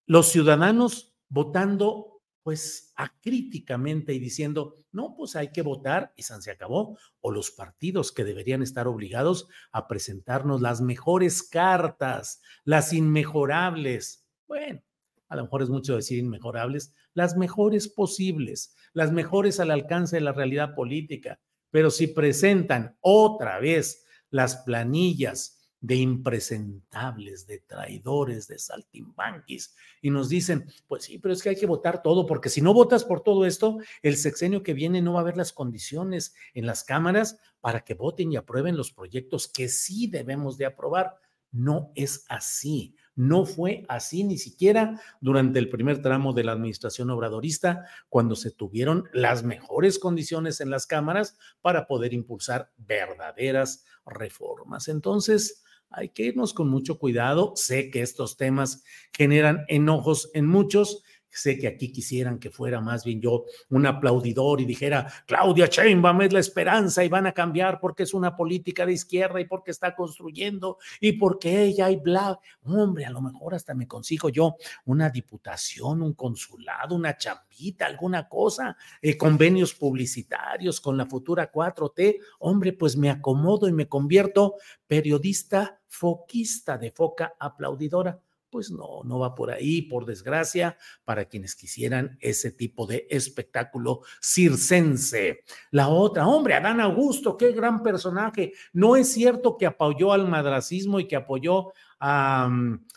Los 0.06 0.28
ciudadanos 0.30 1.14
votando 1.28 2.12
pues 2.42 2.92
acríticamente 2.96 4.12
y 4.14 4.18
diciendo, 4.18 4.84
no, 4.90 5.14
pues 5.16 5.36
hay 5.36 5.52
que 5.52 5.62
votar 5.62 6.12
y 6.16 6.22
se 6.22 6.50
acabó, 6.50 6.98
o 7.20 7.30
los 7.30 7.52
partidos 7.52 8.12
que 8.12 8.24
deberían 8.24 8.62
estar 8.62 8.88
obligados 8.88 9.48
a 9.70 9.86
presentarnos 9.86 10.60
las 10.60 10.80
mejores 10.80 11.42
cartas, 11.42 12.42
las 12.64 12.92
inmejorables. 12.92 14.26
Bueno, 14.48 14.82
a 15.28 15.36
lo 15.36 15.44
mejor 15.44 15.62
es 15.62 15.68
mucho 15.68 15.94
decir 15.94 16.18
inmejorables, 16.18 16.94
las 17.14 17.36
mejores 17.36 17.88
posibles, 17.88 18.74
las 18.92 19.12
mejores 19.12 19.60
al 19.60 19.70
alcance 19.70 20.16
de 20.16 20.22
la 20.22 20.32
realidad 20.32 20.74
política. 20.74 21.40
Pero 21.70 21.90
si 21.90 22.08
presentan 22.08 22.98
otra 23.00 23.60
vez 23.60 24.04
las 24.30 24.56
planillas 24.56 25.61
de 25.82 25.96
impresentables, 25.96 27.46
de 27.46 27.58
traidores, 27.58 28.46
de 28.46 28.58
saltimbanquis, 28.58 29.74
y 30.00 30.10
nos 30.10 30.28
dicen, 30.28 30.66
pues 30.86 31.02
sí, 31.04 31.18
pero 31.18 31.34
es 31.34 31.42
que 31.42 31.50
hay 31.50 31.56
que 31.56 31.66
votar 31.66 32.02
todo, 32.02 32.24
porque 32.24 32.48
si 32.48 32.62
no 32.62 32.72
votas 32.72 33.04
por 33.04 33.20
todo 33.20 33.44
esto, 33.44 33.78
el 34.00 34.16
sexenio 34.16 34.62
que 34.62 34.74
viene 34.74 35.02
no 35.02 35.14
va 35.14 35.18
a 35.18 35.22
haber 35.22 35.36
las 35.36 35.52
condiciones 35.52 36.34
en 36.54 36.66
las 36.66 36.84
cámaras 36.84 37.40
para 37.60 37.84
que 37.84 37.94
voten 37.94 38.32
y 38.32 38.36
aprueben 38.36 38.76
los 38.76 38.92
proyectos 38.92 39.48
que 39.48 39.68
sí 39.68 40.06
debemos 40.06 40.56
de 40.56 40.66
aprobar. 40.66 41.16
No 41.50 41.90
es 41.96 42.24
así. 42.28 42.94
No 43.14 43.44
fue 43.44 43.84
así 43.88 44.24
ni 44.24 44.38
siquiera 44.38 44.98
durante 45.20 45.58
el 45.58 45.68
primer 45.68 46.00
tramo 46.00 46.32
de 46.32 46.44
la 46.44 46.52
administración 46.52 47.10
obradorista, 47.10 47.86
cuando 48.08 48.36
se 48.36 48.52
tuvieron 48.52 49.04
las 49.12 49.42
mejores 49.42 49.98
condiciones 49.98 50.60
en 50.60 50.70
las 50.70 50.86
cámaras 50.86 51.36
para 51.60 51.86
poder 51.86 52.14
impulsar 52.14 52.70
verdaderas 52.78 53.84
reformas. 54.06 54.88
Entonces, 54.88 55.62
hay 55.92 56.08
que 56.08 56.24
irnos 56.24 56.54
con 56.54 56.68
mucho 56.68 56.98
cuidado. 56.98 57.52
Sé 57.56 57.90
que 57.90 58.02
estos 58.02 58.36
temas 58.36 58.84
generan 59.12 59.64
enojos 59.68 60.30
en 60.34 60.46
muchos 60.46 61.02
Sé 61.32 61.58
que 61.58 61.66
aquí 61.66 61.90
quisieran 61.90 62.38
que 62.38 62.50
fuera 62.50 62.80
más 62.80 63.04
bien 63.04 63.20
yo 63.20 63.46
un 63.70 63.86
aplaudidor 63.86 64.60
y 64.60 64.66
dijera, 64.66 65.10
Claudia 65.26 65.66
Sheinbaum 65.66 66.22
es 66.22 66.32
la 66.32 66.40
esperanza 66.40 67.02
y 67.02 67.08
van 67.08 67.26
a 67.26 67.32
cambiar 67.32 67.80
porque 67.80 68.02
es 68.02 68.12
una 68.12 68.36
política 68.36 68.84
de 68.84 68.92
izquierda 68.92 69.40
y 69.40 69.46
porque 69.46 69.70
está 69.70 69.94
construyendo 69.94 70.76
y 71.00 71.12
porque 71.12 71.62
ella 71.62 71.90
y 71.90 71.96
bla. 71.96 72.38
Hombre, 72.64 73.06
a 73.06 73.10
lo 73.10 73.22
mejor 73.22 73.54
hasta 73.54 73.74
me 73.74 73.88
consigo 73.88 74.28
yo 74.28 74.56
una 74.84 75.08
diputación, 75.08 76.02
un 76.02 76.12
consulado, 76.12 76.94
una 76.94 77.16
chambita, 77.16 77.86
alguna 77.86 78.28
cosa, 78.28 78.76
eh, 79.00 79.16
convenios 79.16 79.72
publicitarios 79.72 80.80
con 80.80 80.98
la 80.98 81.06
futura 81.06 81.50
4T. 81.50 82.18
Hombre, 82.40 82.74
pues 82.74 82.96
me 82.96 83.08
acomodo 83.08 83.68
y 83.68 83.72
me 83.72 83.88
convierto 83.88 84.56
periodista 84.86 85.80
foquista 85.88 86.78
de 86.78 86.90
foca 86.90 87.34
aplaudidora 87.38 88.20
pues 88.52 88.70
no, 88.70 89.02
no 89.04 89.18
va 89.18 89.34
por 89.34 89.50
ahí, 89.50 89.80
por 89.80 90.04
desgracia, 90.04 90.76
para 91.04 91.24
quienes 91.24 91.56
quisieran 91.56 92.18
ese 92.20 92.52
tipo 92.52 92.86
de 92.86 93.06
espectáculo 93.08 94.02
circense. 94.20 95.42
La 95.70 95.88
otra, 95.88 96.28
hombre, 96.28 96.54
Adán 96.54 96.78
Augusto, 96.78 97.38
qué 97.38 97.52
gran 97.52 97.82
personaje. 97.82 98.52
No 98.74 98.94
es 98.94 99.10
cierto 99.10 99.56
que 99.56 99.64
apoyó 99.64 100.12
al 100.12 100.28
madracismo 100.28 101.00
y 101.00 101.08
que 101.08 101.16
apoyó 101.16 101.72
a 102.04 102.50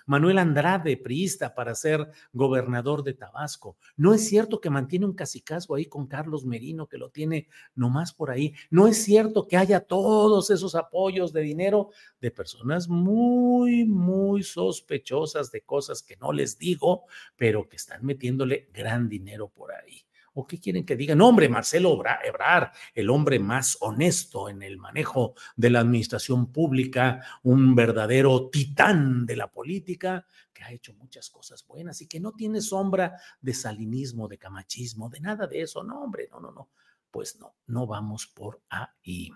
Manuel 0.08 0.40
Andrade, 0.40 0.98
priista, 0.98 1.54
para 1.54 1.76
ser 1.76 2.10
gobernador 2.34 3.04
de 3.04 3.14
Tabasco. 3.14 3.78
No 3.96 4.16
es 4.16 4.28
cierto 4.28 4.60
que 4.60 4.72
mantiene 4.72 5.06
un 5.06 5.14
cacicazgo 5.14 5.76
ahí 5.76 5.86
con 5.86 6.08
Carlos 6.08 6.44
Merino, 6.44 6.88
que 6.88 6.98
lo 6.98 7.12
tiene 7.12 7.48
nomás 7.76 8.14
por 8.14 8.32
ahí. 8.32 8.56
No 8.72 8.88
es 8.88 9.04
cierto 9.04 9.48
que 9.48 9.58
haya 9.58 9.82
todos 9.82 10.50
esos 10.50 10.74
apoyos 10.74 11.32
de 11.34 11.42
dinero 11.42 11.92
de 12.20 12.32
personas 12.32 12.88
muy, 12.90 13.86
muy 13.86 14.42
sospechosas 14.42 15.52
de 15.52 15.62
cosas 15.62 16.02
que 16.02 16.18
no 16.18 16.32
les 16.32 16.58
digo, 16.58 17.04
pero 17.36 17.70
que 17.70 17.76
están 17.76 18.04
metiéndole 18.04 18.70
gran 18.74 19.08
dinero 19.08 19.50
por 19.50 19.72
ahí. 19.72 20.05
¿O 20.38 20.46
qué 20.46 20.60
quieren 20.60 20.86
que 20.86 20.98
digan? 20.98 21.22
Hombre, 21.22 21.48
Marcelo 21.48 21.98
Ebrar, 22.24 22.72
el 22.94 23.10
hombre 23.10 23.40
más 23.40 23.78
honesto 23.80 24.50
en 24.50 24.62
el 24.64 24.78
manejo 24.78 25.34
de 25.56 25.70
la 25.70 25.80
administración 25.80 26.52
pública, 26.52 27.22
un 27.44 27.74
verdadero 27.74 28.50
titán 28.50 29.26
de 29.26 29.38
la 29.38 29.50
política, 29.50 30.28
que 30.54 30.64
ha 30.66 30.72
hecho 30.74 30.94
muchas 30.96 31.30
cosas 31.30 31.66
buenas 31.66 32.02
y 32.02 32.08
que 32.08 32.20
no 32.20 32.34
tiene 32.34 32.60
sombra 32.60 33.18
de 33.40 33.54
salinismo, 33.54 34.28
de 34.28 34.38
camachismo, 34.38 35.10
de 35.10 35.22
nada 35.22 35.48
de 35.48 35.62
eso. 35.62 35.86
No, 35.86 36.02
hombre, 36.02 36.28
no, 36.30 36.42
no, 36.42 36.52
no. 36.52 36.70
Pues 37.10 37.40
no, 37.40 37.56
no 37.68 37.88
vamos 37.88 38.28
por 38.28 38.62
ahí. 38.70 39.32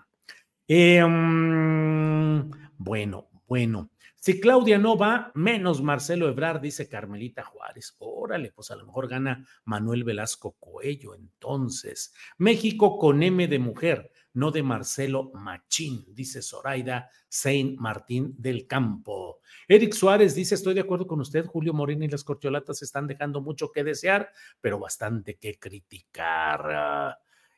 Em, 0.68 2.50
bueno, 2.76 3.28
bueno. 3.48 3.90
Si 4.20 4.38
Claudia 4.38 4.76
no 4.76 4.98
va, 4.98 5.32
menos 5.34 5.80
Marcelo 5.80 6.28
Ebrar, 6.28 6.60
dice 6.60 6.90
Carmelita 6.90 7.42
Juárez. 7.42 7.96
Órale, 8.00 8.52
pues 8.52 8.70
a 8.70 8.76
lo 8.76 8.84
mejor 8.84 9.08
gana 9.08 9.46
Manuel 9.64 10.04
Velasco 10.04 10.56
Coello. 10.60 11.14
Entonces, 11.14 12.12
México 12.36 12.98
con 12.98 13.22
M 13.22 13.48
de 13.48 13.58
mujer, 13.58 14.12
no 14.34 14.50
de 14.50 14.62
Marcelo 14.62 15.30
Machín, 15.32 16.04
dice 16.14 16.42
Zoraida 16.42 17.08
Saint 17.30 17.78
Martín 17.78 18.34
del 18.36 18.66
Campo. 18.66 19.40
Eric 19.66 19.94
Suárez 19.94 20.34
dice: 20.34 20.54
Estoy 20.54 20.74
de 20.74 20.80
acuerdo 20.80 21.06
con 21.06 21.20
usted, 21.22 21.46
Julio 21.46 21.72
Moreno 21.72 22.04
y 22.04 22.08
las 22.08 22.22
corcholatas 22.22 22.82
están 22.82 23.06
dejando 23.06 23.40
mucho 23.40 23.72
que 23.72 23.84
desear, 23.84 24.30
pero 24.60 24.78
bastante 24.78 25.38
que 25.38 25.58
criticar. 25.58 27.16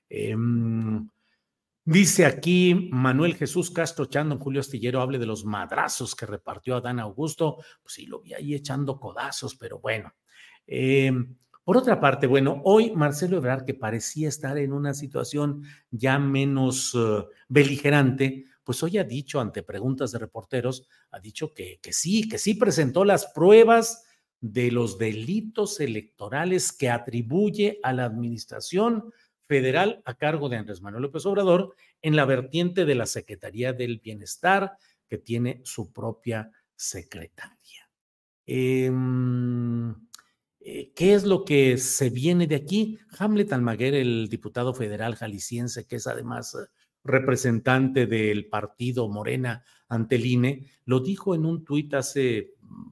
Eh, 0.09 0.37
Dice 1.85 2.27
aquí 2.27 2.89
Manuel 2.93 3.35
Jesús 3.35 3.73
Castro 3.73 4.05
echando 4.05 4.39
Julio 4.39 4.61
Astillero, 4.61 5.01
hable 5.01 5.19
de 5.19 5.27
los 5.27 5.45
madrazos 5.45 6.15
que 6.15 6.27
repartió 6.27 6.77
Adán 6.77 7.01
Augusto. 7.01 7.57
Pues 7.83 7.95
sí, 7.95 8.07
lo 8.07 8.21
vi 8.21 8.35
ahí 8.35 8.55
echando 8.55 9.01
codazos, 9.01 9.57
pero 9.57 9.81
bueno. 9.81 10.15
Em, 10.65 11.35
por 11.65 11.77
otra 11.77 12.01
parte, 12.01 12.29
bueno, 12.29 12.61
hoy 12.65 12.93
Marcelo 12.93 13.37
Ebrard, 13.37 13.65
que 13.65 13.75
parecía 13.75 14.29
estar 14.29 14.59
en 14.59 14.73
una 14.73 14.95
situación 14.95 15.65
ya 15.91 16.21
menos 16.21 16.95
eh, 16.95 17.25
beligerante, 17.49 18.45
pues 18.63 18.81
hoy 18.85 18.99
ha 18.99 19.05
dicho 19.05 19.41
ante 19.41 19.65
preguntas 19.65 20.13
de 20.13 20.21
reporteros, 20.21 20.89
ha 21.11 21.19
dicho 21.19 21.53
que, 21.53 21.81
que 21.83 21.93
sí, 21.93 22.29
que 22.29 22.39
sí 22.39 22.55
presentó 22.55 23.05
las 23.05 23.27
pruebas 23.27 24.05
de 24.41 24.71
los 24.71 24.99
delitos 24.99 25.81
electorales 25.81 26.73
que 26.73 26.91
atribuye 26.91 27.81
a 27.83 27.93
la 27.93 28.05
administración 28.05 29.13
federal 29.53 30.01
a 30.07 30.15
cargo 30.15 30.49
de 30.49 30.57
Andrés 30.57 30.81
Manuel 30.81 31.03
López 31.03 31.27
Obrador 31.27 31.75
en 32.01 32.17
la 32.17 32.25
vertiente 32.25 32.87
de 32.87 32.95
la 32.95 33.05
Secretaría 33.05 33.75
del 33.75 33.99
Bienestar, 33.99 34.79
que 35.07 35.19
tiene 35.19 35.61
su 35.63 35.93
propia 35.93 36.51
secretaria. 36.75 37.91
Em, 38.47 39.91
eh, 40.59 40.91
¿Qué 40.97 41.13
es 41.13 41.25
lo 41.25 41.45
que 41.45 41.77
se 41.77 42.09
viene 42.09 42.47
de 42.47 42.55
aquí? 42.55 42.99
Hamlet 43.19 43.53
Almaguer, 43.53 43.93
el 43.93 44.29
diputado 44.31 44.73
federal 44.73 45.17
jalisciense, 45.17 45.87
que 45.87 45.97
es 45.97 46.07
además 46.07 46.55
eh, 46.55 46.67
representante 47.05 48.07
del 48.07 48.47
partido 48.47 49.07
Morena 49.11 49.65
ante 49.87 50.17
el 50.17 50.25
INE, 50.25 50.65
lo 50.87 51.01
dijo 51.01 51.35
en 51.35 51.45
un 51.45 51.63
tuit 51.63 51.93
hace 51.93 52.55
mm, 52.63 52.91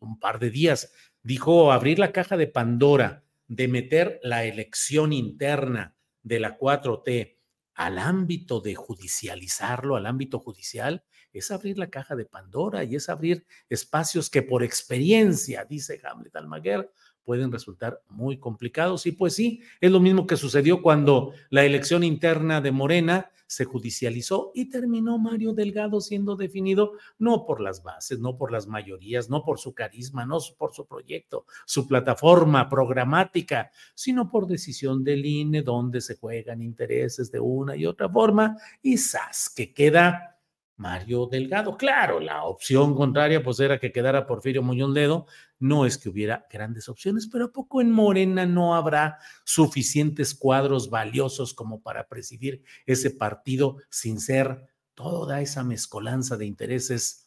un 0.00 0.20
par 0.20 0.38
de 0.40 0.50
días. 0.50 0.92
Dijo 1.22 1.72
abrir 1.72 1.98
la 1.98 2.12
caja 2.12 2.36
de 2.36 2.48
Pandora 2.48 3.25
de 3.48 3.68
meter 3.68 4.20
la 4.22 4.44
elección 4.44 5.12
interna 5.12 5.96
de 6.22 6.40
la 6.40 6.58
4T 6.58 7.36
al 7.74 7.98
ámbito 7.98 8.60
de 8.60 8.74
judicializarlo, 8.74 9.96
al 9.96 10.06
ámbito 10.06 10.38
judicial, 10.40 11.04
es 11.32 11.50
abrir 11.50 11.78
la 11.78 11.90
caja 11.90 12.16
de 12.16 12.24
Pandora 12.24 12.84
y 12.84 12.96
es 12.96 13.08
abrir 13.08 13.46
espacios 13.68 14.30
que 14.30 14.42
por 14.42 14.62
experiencia, 14.62 15.66
dice 15.68 16.00
Hamlet 16.02 16.34
Almaguer, 16.34 16.90
pueden 17.26 17.52
resultar 17.52 18.00
muy 18.08 18.38
complicados. 18.38 19.04
Y 19.04 19.12
pues 19.12 19.34
sí, 19.34 19.60
es 19.80 19.90
lo 19.90 20.00
mismo 20.00 20.26
que 20.26 20.36
sucedió 20.36 20.80
cuando 20.80 21.32
la 21.50 21.64
elección 21.64 22.04
interna 22.04 22.62
de 22.62 22.70
Morena 22.70 23.30
se 23.48 23.64
judicializó 23.64 24.52
y 24.54 24.70
terminó 24.70 25.18
Mario 25.18 25.52
Delgado 25.52 26.00
siendo 26.00 26.36
definido 26.36 26.92
no 27.18 27.44
por 27.44 27.60
las 27.60 27.82
bases, 27.82 28.18
no 28.18 28.36
por 28.36 28.52
las 28.52 28.66
mayorías, 28.66 29.28
no 29.28 29.44
por 29.44 29.58
su 29.58 29.74
carisma, 29.74 30.24
no 30.24 30.38
por 30.56 30.74
su 30.74 30.86
proyecto, 30.86 31.46
su 31.64 31.86
plataforma 31.86 32.68
programática, 32.68 33.70
sino 33.94 34.30
por 34.30 34.46
decisión 34.46 35.04
del 35.04 35.24
INE, 35.24 35.62
donde 35.62 36.00
se 36.00 36.16
juegan 36.16 36.62
intereses 36.62 37.30
de 37.30 37.40
una 37.40 37.76
y 37.76 37.86
otra 37.86 38.08
forma, 38.08 38.56
y 38.82 38.96
¡zas! 38.96 39.48
que 39.48 39.72
queda 39.72 40.35
Mario 40.76 41.26
Delgado. 41.26 41.76
Claro, 41.76 42.20
la 42.20 42.44
opción 42.44 42.94
contraria 42.94 43.42
pues 43.42 43.60
era 43.60 43.78
que 43.78 43.92
quedara 43.92 44.26
Porfirio 44.26 44.62
Muñoz 44.62 44.90
Ledo. 44.90 45.26
No 45.58 45.86
es 45.86 45.98
que 45.98 46.08
hubiera 46.08 46.46
grandes 46.50 46.88
opciones, 46.88 47.28
pero 47.30 47.46
¿a 47.46 47.52
poco 47.52 47.80
en 47.80 47.90
Morena 47.90 48.46
no 48.46 48.74
habrá 48.74 49.18
suficientes 49.44 50.34
cuadros 50.34 50.90
valiosos 50.90 51.54
como 51.54 51.80
para 51.80 52.08
presidir 52.08 52.62
ese 52.84 53.10
partido 53.10 53.78
sin 53.90 54.20
ser 54.20 54.66
toda 54.94 55.42
esa 55.42 55.62
mezcolanza 55.62 56.36
de 56.36 56.46
intereses 56.46 57.25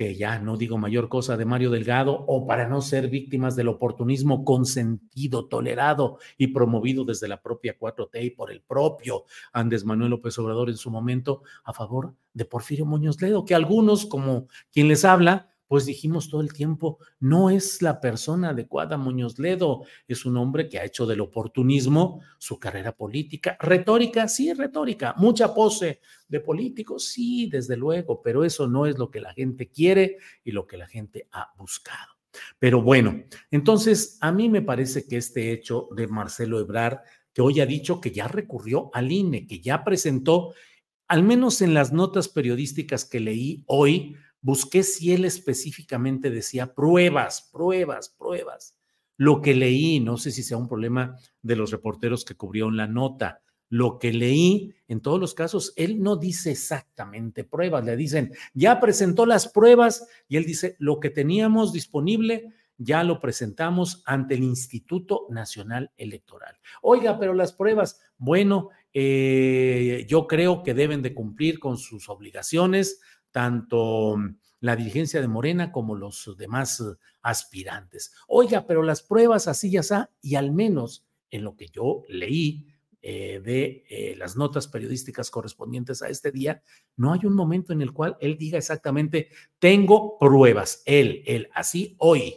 que 0.00 0.14
ya 0.14 0.38
no 0.38 0.56
digo 0.56 0.78
mayor 0.78 1.10
cosa 1.10 1.36
de 1.36 1.44
Mario 1.44 1.70
Delgado, 1.70 2.24
o 2.26 2.46
para 2.46 2.66
no 2.66 2.80
ser 2.80 3.10
víctimas 3.10 3.54
del 3.54 3.68
oportunismo 3.68 4.46
consentido, 4.46 5.46
tolerado 5.46 6.16
y 6.38 6.46
promovido 6.46 7.04
desde 7.04 7.28
la 7.28 7.42
propia 7.42 7.78
4T 7.78 8.24
y 8.24 8.30
por 8.30 8.50
el 8.50 8.62
propio 8.62 9.26
Andrés 9.52 9.84
Manuel 9.84 10.08
López 10.12 10.38
Obrador 10.38 10.70
en 10.70 10.78
su 10.78 10.90
momento 10.90 11.42
a 11.64 11.74
favor 11.74 12.14
de 12.32 12.46
Porfirio 12.46 12.86
Muñoz 12.86 13.20
Ledo, 13.20 13.44
que 13.44 13.54
algunos, 13.54 14.06
como 14.06 14.48
quien 14.72 14.88
les 14.88 15.04
habla, 15.04 15.49
pues 15.70 15.86
dijimos 15.86 16.28
todo 16.28 16.40
el 16.40 16.52
tiempo, 16.52 16.98
no 17.20 17.48
es 17.48 17.80
la 17.80 18.00
persona 18.00 18.48
adecuada 18.48 18.96
Muñoz 18.96 19.38
Ledo, 19.38 19.84
es 20.08 20.26
un 20.26 20.36
hombre 20.36 20.68
que 20.68 20.80
ha 20.80 20.84
hecho 20.84 21.06
del 21.06 21.20
oportunismo 21.20 22.22
su 22.38 22.58
carrera 22.58 22.90
política, 22.90 23.56
retórica, 23.60 24.26
sí, 24.26 24.52
retórica, 24.52 25.14
mucha 25.16 25.54
pose 25.54 26.00
de 26.26 26.40
político, 26.40 26.98
sí, 26.98 27.48
desde 27.48 27.76
luego, 27.76 28.20
pero 28.20 28.42
eso 28.42 28.66
no 28.66 28.84
es 28.84 28.98
lo 28.98 29.12
que 29.12 29.20
la 29.20 29.32
gente 29.32 29.68
quiere 29.68 30.18
y 30.42 30.50
lo 30.50 30.66
que 30.66 30.76
la 30.76 30.88
gente 30.88 31.28
ha 31.30 31.52
buscado. 31.56 32.14
Pero 32.58 32.82
bueno, 32.82 33.22
entonces 33.52 34.18
a 34.20 34.32
mí 34.32 34.48
me 34.48 34.62
parece 34.62 35.06
que 35.06 35.18
este 35.18 35.52
hecho 35.52 35.88
de 35.94 36.08
Marcelo 36.08 36.58
Ebrar, 36.58 37.04
que 37.32 37.42
hoy 37.42 37.60
ha 37.60 37.66
dicho 37.66 38.00
que 38.00 38.10
ya 38.10 38.26
recurrió 38.26 38.90
al 38.92 39.12
INE, 39.12 39.46
que 39.46 39.60
ya 39.60 39.84
presentó, 39.84 40.52
al 41.06 41.22
menos 41.22 41.62
en 41.62 41.74
las 41.74 41.92
notas 41.92 42.28
periodísticas 42.28 43.04
que 43.04 43.20
leí 43.20 43.62
hoy, 43.68 44.16
busqué 44.42 44.82
si 44.82 45.12
él 45.12 45.24
específicamente 45.24 46.30
decía 46.30 46.74
pruebas, 46.74 47.48
pruebas, 47.52 48.08
pruebas. 48.08 48.76
Lo 49.16 49.42
que 49.42 49.54
leí, 49.54 50.00
no 50.00 50.16
sé 50.16 50.30
si 50.30 50.42
sea 50.42 50.56
un 50.56 50.68
problema 50.68 51.16
de 51.42 51.56
los 51.56 51.70
reporteros 51.70 52.24
que 52.24 52.36
cubrieron 52.36 52.76
la 52.76 52.86
nota, 52.86 53.42
lo 53.68 53.98
que 53.98 54.12
leí, 54.12 54.74
en 54.88 55.00
todos 55.00 55.20
los 55.20 55.32
casos, 55.32 55.72
él 55.76 56.02
no 56.02 56.16
dice 56.16 56.50
exactamente 56.50 57.44
pruebas, 57.44 57.84
le 57.84 57.96
dicen, 57.96 58.32
ya 58.52 58.80
presentó 58.80 59.26
las 59.26 59.46
pruebas 59.46 60.06
y 60.26 60.36
él 60.36 60.44
dice, 60.44 60.74
lo 60.80 60.98
que 60.98 61.10
teníamos 61.10 61.72
disponible 61.72 62.52
ya 62.82 63.04
lo 63.04 63.20
presentamos 63.20 64.02
ante 64.06 64.34
el 64.34 64.42
Instituto 64.42 65.26
Nacional 65.28 65.92
Electoral. 65.98 66.56
Oiga, 66.80 67.18
pero 67.18 67.34
las 67.34 67.52
pruebas, 67.52 68.00
bueno, 68.16 68.70
eh, 68.94 70.06
yo 70.08 70.26
creo 70.26 70.62
que 70.62 70.72
deben 70.72 71.02
de 71.02 71.14
cumplir 71.14 71.60
con 71.60 71.76
sus 71.76 72.08
obligaciones 72.08 73.00
tanto 73.30 74.16
la 74.60 74.76
dirigencia 74.76 75.20
de 75.20 75.28
Morena 75.28 75.72
como 75.72 75.96
los 75.96 76.34
demás 76.36 76.80
eh, 76.80 76.96
aspirantes. 77.22 78.12
Oiga, 78.28 78.66
pero 78.66 78.82
las 78.82 79.02
pruebas 79.02 79.48
así 79.48 79.70
ya 79.70 79.80
está, 79.80 80.10
y 80.20 80.34
al 80.34 80.52
menos 80.52 81.06
en 81.30 81.44
lo 81.44 81.56
que 81.56 81.68
yo 81.68 82.02
leí 82.08 82.66
eh, 83.02 83.40
de 83.42 83.84
eh, 83.88 84.14
las 84.16 84.36
notas 84.36 84.68
periodísticas 84.68 85.30
correspondientes 85.30 86.02
a 86.02 86.08
este 86.08 86.30
día, 86.30 86.62
no 86.96 87.12
hay 87.12 87.20
un 87.24 87.34
momento 87.34 87.72
en 87.72 87.80
el 87.80 87.92
cual 87.92 88.18
él 88.20 88.36
diga 88.36 88.58
exactamente, 88.58 89.30
tengo 89.58 90.18
pruebas, 90.18 90.82
él, 90.84 91.22
él, 91.26 91.48
así 91.54 91.96
hoy. 91.98 92.34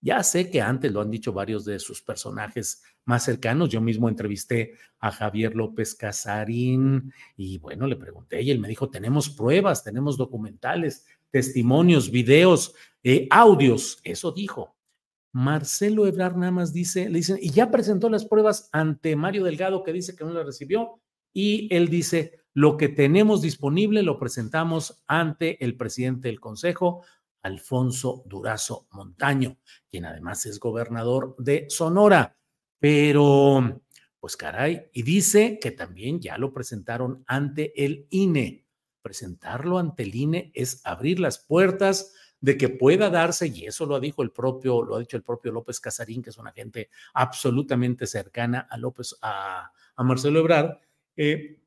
Ya 0.00 0.22
sé 0.22 0.50
que 0.50 0.60
antes 0.60 0.92
lo 0.92 1.00
han 1.00 1.10
dicho 1.10 1.32
varios 1.32 1.64
de 1.64 1.78
sus 1.78 2.02
personajes 2.02 2.82
más 3.04 3.24
cercanos. 3.24 3.70
Yo 3.70 3.80
mismo 3.80 4.08
entrevisté 4.08 4.74
a 4.98 5.10
Javier 5.10 5.54
López 5.54 5.94
Casarín 5.94 7.12
y 7.36 7.58
bueno, 7.58 7.86
le 7.86 7.96
pregunté 7.96 8.42
y 8.42 8.50
él 8.50 8.58
me 8.58 8.68
dijo, 8.68 8.90
tenemos 8.90 9.30
pruebas, 9.30 9.82
tenemos 9.82 10.16
documentales, 10.16 11.06
testimonios, 11.30 12.10
videos, 12.10 12.74
eh, 13.02 13.26
audios. 13.30 14.00
Eso 14.04 14.32
dijo. 14.32 14.76
Marcelo 15.32 16.06
Ebrard 16.06 16.36
nada 16.36 16.52
más 16.52 16.72
dice, 16.72 17.10
le 17.10 17.18
dicen, 17.18 17.38
y 17.40 17.50
ya 17.50 17.70
presentó 17.70 18.08
las 18.08 18.24
pruebas 18.24 18.70
ante 18.72 19.16
Mario 19.16 19.44
Delgado 19.44 19.82
que 19.82 19.92
dice 19.92 20.16
que 20.16 20.24
no 20.24 20.30
las 20.30 20.46
recibió 20.46 21.00
y 21.34 21.68
él 21.74 21.88
dice, 21.88 22.40
lo 22.54 22.78
que 22.78 22.88
tenemos 22.88 23.42
disponible 23.42 24.02
lo 24.02 24.18
presentamos 24.18 25.02
ante 25.06 25.62
el 25.62 25.76
presidente 25.76 26.28
del 26.28 26.40
Consejo, 26.40 27.04
Alfonso 27.46 28.24
Durazo 28.26 28.88
Montaño, 28.90 29.58
quien 29.88 30.04
además 30.04 30.44
es 30.46 30.58
gobernador 30.58 31.36
de 31.38 31.66
Sonora. 31.68 32.36
Pero, 32.78 33.82
pues 34.20 34.36
caray, 34.36 34.90
y 34.92 35.02
dice 35.02 35.58
que 35.60 35.70
también 35.70 36.20
ya 36.20 36.36
lo 36.38 36.52
presentaron 36.52 37.24
ante 37.26 37.72
el 37.84 38.06
INE. 38.10 38.66
Presentarlo 39.00 39.78
ante 39.78 40.02
el 40.02 40.14
INE 40.14 40.50
es 40.54 40.80
abrir 40.84 41.20
las 41.20 41.38
puertas 41.38 42.12
de 42.40 42.56
que 42.58 42.68
pueda 42.68 43.08
darse, 43.08 43.46
y 43.46 43.64
eso 43.66 43.86
lo 43.86 43.94
ha 43.94 44.00
dicho 44.00 44.22
el 44.22 44.32
propio, 44.32 44.82
lo 44.82 44.96
ha 44.96 44.98
dicho 44.98 45.16
el 45.16 45.22
propio 45.22 45.52
López 45.52 45.80
Casarín, 45.80 46.22
que 46.22 46.30
es 46.30 46.38
una 46.38 46.52
gente 46.52 46.90
absolutamente 47.14 48.06
cercana 48.06 48.66
a 48.68 48.76
López, 48.76 49.16
a, 49.22 49.72
Marcelo 49.98 50.40
Ebrard, 50.40 50.78
eh, 51.16 51.60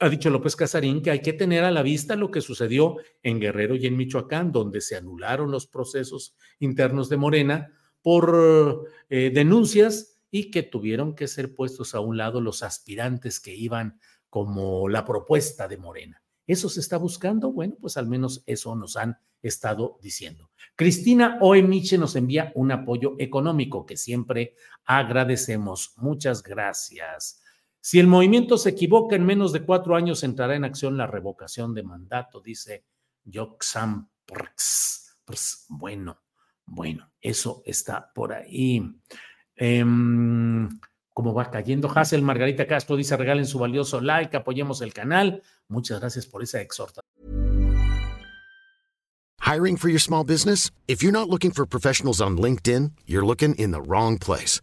ha 0.00 0.08
dicho 0.08 0.30
López 0.30 0.56
Casarín 0.56 1.02
que 1.02 1.10
hay 1.10 1.20
que 1.20 1.32
tener 1.32 1.64
a 1.64 1.70
la 1.70 1.82
vista 1.82 2.16
lo 2.16 2.30
que 2.30 2.40
sucedió 2.40 2.96
en 3.22 3.40
Guerrero 3.40 3.76
y 3.76 3.86
en 3.86 3.96
Michoacán, 3.96 4.52
donde 4.52 4.80
se 4.80 4.96
anularon 4.96 5.50
los 5.50 5.66
procesos 5.66 6.36
internos 6.58 7.08
de 7.08 7.16
Morena 7.16 7.72
por 8.02 8.88
eh, 9.08 9.30
denuncias 9.32 10.18
y 10.30 10.50
que 10.50 10.62
tuvieron 10.62 11.14
que 11.14 11.28
ser 11.28 11.54
puestos 11.54 11.94
a 11.94 12.00
un 12.00 12.16
lado 12.16 12.40
los 12.40 12.62
aspirantes 12.62 13.38
que 13.38 13.54
iban 13.54 14.00
como 14.28 14.88
la 14.88 15.04
propuesta 15.04 15.68
de 15.68 15.76
Morena. 15.76 16.22
¿Eso 16.46 16.68
se 16.68 16.80
está 16.80 16.96
buscando? 16.96 17.52
Bueno, 17.52 17.76
pues 17.80 17.96
al 17.96 18.08
menos 18.08 18.42
eso 18.46 18.74
nos 18.74 18.96
han 18.96 19.16
estado 19.42 19.98
diciendo. 20.02 20.50
Cristina 20.74 21.38
Oemiche 21.40 21.96
nos 21.98 22.16
envía 22.16 22.52
un 22.56 22.72
apoyo 22.72 23.14
económico 23.18 23.86
que 23.86 23.96
siempre 23.96 24.54
agradecemos. 24.84 25.94
Muchas 25.96 26.42
gracias. 26.42 27.43
Si 27.86 28.00
el 28.00 28.06
movimiento 28.06 28.56
se 28.56 28.70
equivoca, 28.70 29.14
en 29.14 29.26
menos 29.26 29.52
de 29.52 29.62
cuatro 29.62 29.94
años 29.94 30.22
entrará 30.22 30.56
en 30.56 30.64
acción 30.64 30.96
la 30.96 31.06
revocación 31.06 31.74
de 31.74 31.82
mandato, 31.82 32.40
dice 32.40 32.86
Yoxam 33.24 34.08
Bueno, 35.68 36.22
bueno, 36.64 37.12
eso 37.20 37.62
está 37.66 38.10
por 38.14 38.32
ahí. 38.32 38.80
Eh, 39.54 39.84
como 41.12 41.34
va 41.34 41.50
cayendo. 41.50 41.92
Hassel 41.94 42.22
Margarita 42.22 42.66
Castro 42.66 42.96
dice: 42.96 43.18
regalen 43.18 43.44
su 43.44 43.58
valioso 43.58 44.00
like, 44.00 44.34
apoyemos 44.34 44.80
el 44.80 44.94
canal. 44.94 45.42
Muchas 45.68 46.00
gracias 46.00 46.26
por 46.26 46.42
esa 46.42 46.62
exhortación. 46.62 47.04
Hiring 49.40 49.76
for 49.76 49.90
your 49.90 50.00
small 50.00 50.24
business? 50.24 50.70
If 50.88 51.02
you're 51.02 51.12
not 51.12 51.28
looking 51.28 51.52
for 51.52 51.66
professionals 51.66 52.22
on 52.22 52.38
LinkedIn, 52.38 52.92
you're 53.04 53.26
looking 53.26 53.54
in 53.56 53.72
the 53.72 53.82
wrong 53.82 54.16
place. 54.16 54.62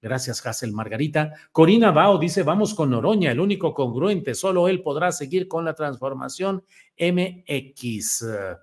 Gracias, 0.00 0.44
Hazel 0.46 0.72
Margarita. 0.72 1.32
Corina 1.52 1.90
Bao 1.90 2.18
dice: 2.18 2.42
Vamos 2.42 2.74
con 2.74 2.90
Noroña, 2.90 3.32
el 3.32 3.40
único 3.40 3.74
congruente, 3.74 4.34
solo 4.34 4.68
él 4.68 4.82
podrá 4.82 5.12
seguir 5.12 5.48
con 5.48 5.64
la 5.64 5.74
transformación 5.74 6.64
MX. 6.98 8.22
Eh, 8.22 8.56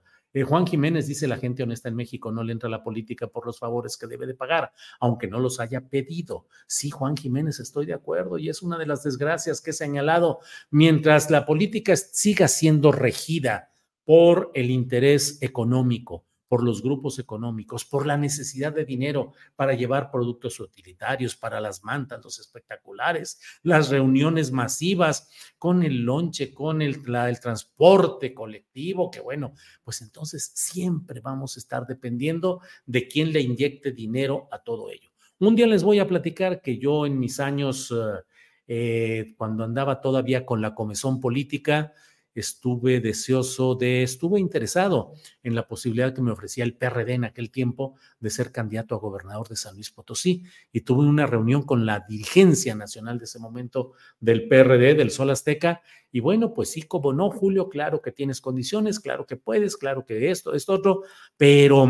Juan 0.44 0.68
Jiménez 0.68 1.08
dice, 1.08 1.28
la 1.28 1.38
gente 1.38 1.64
honesta 1.64 1.90
en 1.90 1.96
México 1.96 2.32
no 2.32 2.44
le 2.44 2.54
entra 2.54 2.68
a 2.68 2.72
la 2.72 2.84
política 2.84 3.28
por 3.28 3.46
los 3.46 3.60
favores 3.60 3.98
que 3.98 4.08
debe 4.08 4.28
de 4.28 4.36
pagar, 4.36 4.72
aunque 5.00 5.28
no 5.28 5.40
los 5.40 5.60
haya 5.60 5.82
pedido. 5.82 6.46
Sí, 6.68 6.90
Juan 6.90 7.16
Jiménez, 7.16 7.60
estoy 7.60 7.86
de 7.86 7.94
acuerdo 7.94 8.38
y 8.38 8.50
es 8.50 8.62
una 8.62 8.78
de 8.78 8.86
las 8.86 9.04
desgracias 9.04 9.62
que 9.62 9.72
he 9.72 9.74
señalado. 9.74 10.40
Mientras 10.70 11.32
la 11.32 11.46
política 11.46 11.96
siga 11.96 12.48
siendo 12.48 12.92
regida 12.92 13.72
por 14.04 14.52
el 14.54 14.70
interés 14.70 15.42
económico, 15.42 16.27
por 16.48 16.64
los 16.64 16.82
grupos 16.82 17.20
económicos, 17.20 17.86
por 17.86 18.06
la 18.06 18.18
necesidad 18.18 18.74
de 18.74 18.86
dinero 18.86 19.34
para 19.56 19.74
llevar 19.74 20.12
productos 20.12 20.60
utilitarios, 20.60 21.36
para 21.36 21.60
las 21.60 21.84
mantas, 21.84 22.24
los 22.24 22.40
espectaculares, 22.40 23.40
las 23.64 23.90
reuniones 23.90 24.52
masivas, 24.52 25.30
con 25.58 25.84
el 25.84 26.04
lonche, 26.04 26.54
con 26.54 26.82
el, 26.82 27.02
transporte 27.40 28.34
colectivo, 28.34 29.12
que 29.12 29.20
bueno, 29.20 29.54
pues 29.84 30.02
entonces 30.02 30.52
siempre 30.56 31.20
vamos 31.22 31.56
a 31.56 31.60
estar 31.60 31.86
dependiendo 31.86 32.62
de 32.86 33.08
quién 33.08 33.32
le 33.32 33.42
inyecte 33.42 33.92
dinero 33.92 34.48
a 34.52 34.60
todo 34.60 34.90
ello. 34.90 35.12
Un 35.40 35.56
día 35.56 35.68
les 35.68 35.84
voy 35.84 36.00
a 36.00 36.08
platicar 36.08 36.62
que 36.62 36.78
yo 36.78 37.06
en 37.06 37.20
mis 37.20 37.40
años, 37.40 37.92
eh, 37.92 38.24
eh, 38.68 39.34
cuando 39.38 39.64
andaba 39.64 40.02
todavía 40.02 40.46
con 40.46 40.62
la 40.62 40.74
comezón 40.74 41.20
política, 41.20 41.94
estuve 42.40 43.00
deseoso 43.00 43.76
de, 43.76 44.04
estuve 44.04 44.40
interesado 44.40 45.14
en 45.44 45.56
la 45.56 45.68
posibilidad 45.68 46.14
que 46.14 46.22
me 46.22 46.32
ofrecía 46.32 46.64
el 46.64 46.76
PRD 46.76 47.14
en 47.14 47.24
aquel 47.26 47.52
tiempo 47.52 47.96
de 48.20 48.30
ser 48.30 48.52
candidato 48.52 48.96
a 48.96 49.00
gobernador 49.00 49.48
de 49.48 49.56
San 49.56 49.76
Luis 49.76 49.92
Potosí. 49.92 50.44
Y 50.72 50.82
tuve 50.82 51.06
una 51.06 51.26
reunión 51.26 51.64
con 51.64 51.86
la 51.86 52.06
dirigencia 52.08 52.76
nacional 52.76 53.18
de 53.18 53.26
ese 53.26 53.40
momento 53.40 53.94
del 54.20 54.48
PRD, 54.48 54.96
del 54.96 55.12
Sol 55.12 55.30
Azteca, 55.30 55.82
y 56.12 56.20
bueno, 56.20 56.54
pues 56.54 56.72
sí, 56.72 56.84
como 56.84 57.14
no, 57.14 57.30
Julio, 57.30 57.70
claro 57.70 58.02
que 58.02 58.12
tienes 58.12 58.42
condiciones, 58.42 59.00
claro 59.00 59.26
que 59.26 59.36
puedes, 59.36 59.76
claro 59.76 60.06
que 60.06 60.32
esto, 60.32 60.54
esto, 60.54 60.74
otro, 60.74 61.04
pero 61.36 61.88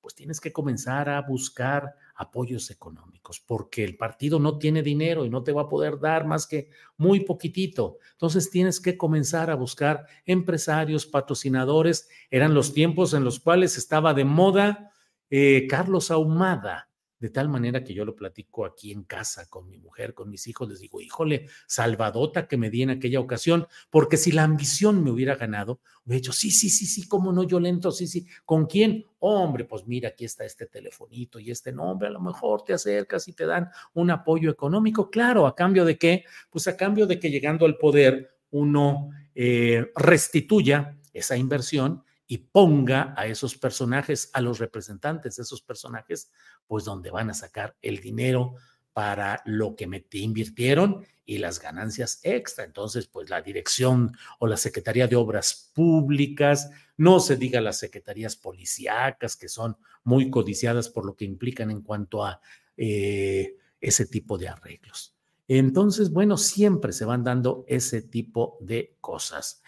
pues 0.00 0.14
tienes 0.14 0.40
que 0.40 0.52
comenzar 0.52 1.08
a 1.08 1.20
buscar 1.20 1.94
apoyos 2.18 2.70
económicos, 2.72 3.40
porque 3.40 3.84
el 3.84 3.96
partido 3.96 4.40
no 4.40 4.58
tiene 4.58 4.82
dinero 4.82 5.24
y 5.24 5.30
no 5.30 5.44
te 5.44 5.52
va 5.52 5.62
a 5.62 5.68
poder 5.68 6.00
dar 6.00 6.26
más 6.26 6.48
que 6.48 6.68
muy 6.96 7.20
poquitito. 7.20 7.98
Entonces 8.12 8.50
tienes 8.50 8.80
que 8.80 8.98
comenzar 8.98 9.50
a 9.50 9.54
buscar 9.54 10.04
empresarios, 10.26 11.06
patrocinadores. 11.06 12.08
Eran 12.28 12.54
los 12.54 12.74
tiempos 12.74 13.14
en 13.14 13.22
los 13.22 13.38
cuales 13.38 13.78
estaba 13.78 14.14
de 14.14 14.24
moda 14.24 14.92
eh, 15.30 15.68
Carlos 15.68 16.10
Ahumada, 16.10 16.87
de 17.20 17.30
tal 17.30 17.48
manera 17.48 17.82
que 17.82 17.94
yo 17.94 18.04
lo 18.04 18.14
platico 18.14 18.64
aquí 18.64 18.92
en 18.92 19.02
casa 19.02 19.48
con 19.48 19.68
mi 19.68 19.78
mujer, 19.78 20.14
con 20.14 20.30
mis 20.30 20.46
hijos, 20.46 20.68
les 20.68 20.80
digo, 20.80 21.00
híjole, 21.00 21.46
salvadota 21.66 22.46
que 22.46 22.56
me 22.56 22.70
di 22.70 22.82
en 22.82 22.90
aquella 22.90 23.20
ocasión, 23.20 23.66
porque 23.90 24.16
si 24.16 24.32
la 24.32 24.44
ambición 24.44 25.02
me 25.02 25.10
hubiera 25.10 25.36
ganado, 25.36 25.80
hubiera 26.04 26.20
dicho, 26.20 26.32
sí, 26.32 26.50
sí, 26.50 26.70
sí, 26.70 26.86
sí, 26.86 27.08
cómo 27.08 27.32
no, 27.32 27.42
yo 27.42 27.58
lento, 27.58 27.90
sí, 27.90 28.06
sí, 28.06 28.26
¿con 28.44 28.66
quién? 28.66 29.04
Hombre, 29.20 29.64
pues 29.64 29.86
mira, 29.86 30.10
aquí 30.10 30.24
está 30.24 30.44
este 30.44 30.66
telefonito 30.66 31.40
y 31.40 31.50
este 31.50 31.72
nombre, 31.72 32.08
a 32.08 32.12
lo 32.12 32.20
mejor 32.20 32.62
te 32.62 32.72
acercas 32.72 33.26
y 33.28 33.32
te 33.32 33.46
dan 33.46 33.68
un 33.94 34.10
apoyo 34.10 34.50
económico, 34.50 35.10
claro, 35.10 35.46
a 35.46 35.54
cambio 35.54 35.84
de 35.84 35.98
qué? 35.98 36.24
Pues 36.50 36.68
a 36.68 36.76
cambio 36.76 37.06
de 37.06 37.18
que 37.18 37.30
llegando 37.30 37.66
al 37.66 37.76
poder 37.76 38.30
uno 38.50 39.10
eh, 39.34 39.90
restituya 39.94 40.96
esa 41.12 41.36
inversión 41.36 42.04
y 42.28 42.38
ponga 42.38 43.14
a 43.16 43.26
esos 43.26 43.56
personajes, 43.56 44.30
a 44.34 44.40
los 44.40 44.58
representantes 44.58 45.36
de 45.36 45.42
esos 45.42 45.62
personajes, 45.62 46.30
pues 46.66 46.84
donde 46.84 47.10
van 47.10 47.30
a 47.30 47.34
sacar 47.34 47.74
el 47.80 47.98
dinero 48.00 48.54
para 48.92 49.42
lo 49.46 49.74
que 49.74 49.86
me 49.86 50.04
invirtieron 50.12 51.06
y 51.24 51.38
las 51.38 51.60
ganancias 51.60 52.20
extra. 52.22 52.64
Entonces, 52.64 53.06
pues 53.06 53.30
la 53.30 53.40
dirección 53.40 54.14
o 54.38 54.46
la 54.46 54.56
Secretaría 54.56 55.06
de 55.06 55.16
Obras 55.16 55.70
Públicas, 55.74 56.70
no 56.98 57.20
se 57.20 57.36
diga 57.36 57.60
las 57.60 57.78
secretarías 57.78 58.36
policíacas, 58.36 59.36
que 59.36 59.48
son 59.48 59.76
muy 60.04 60.30
codiciadas 60.30 60.88
por 60.88 61.06
lo 61.06 61.14
que 61.16 61.24
implican 61.24 61.70
en 61.70 61.82
cuanto 61.82 62.24
a 62.24 62.40
eh, 62.76 63.56
ese 63.80 64.06
tipo 64.06 64.36
de 64.36 64.48
arreglos. 64.48 65.14
Entonces, 65.46 66.12
bueno, 66.12 66.36
siempre 66.36 66.92
se 66.92 67.06
van 67.06 67.24
dando 67.24 67.64
ese 67.68 68.02
tipo 68.02 68.58
de 68.60 68.96
cosas. 69.00 69.62